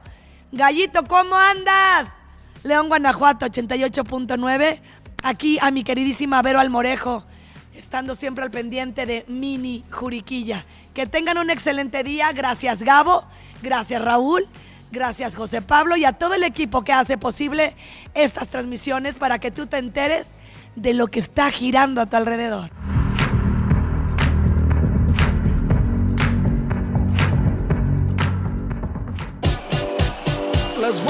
[0.52, 2.10] Gallito, ¿cómo andas?
[2.62, 4.80] León, Guanajuato, 88.9.
[5.22, 7.24] Aquí a mi queridísima Vero Almorejo,
[7.78, 10.64] estando siempre al pendiente de Mini Juriquilla.
[10.94, 12.32] Que tengan un excelente día.
[12.32, 13.24] Gracias, Gabo.
[13.62, 14.46] Gracias, Raúl.
[14.90, 15.96] Gracias, José Pablo.
[15.96, 17.76] Y a todo el equipo que hace posible
[18.14, 20.36] estas transmisiones para que tú te enteres
[20.74, 22.70] de lo que está girando a tu alrededor.
[30.80, 31.02] Las.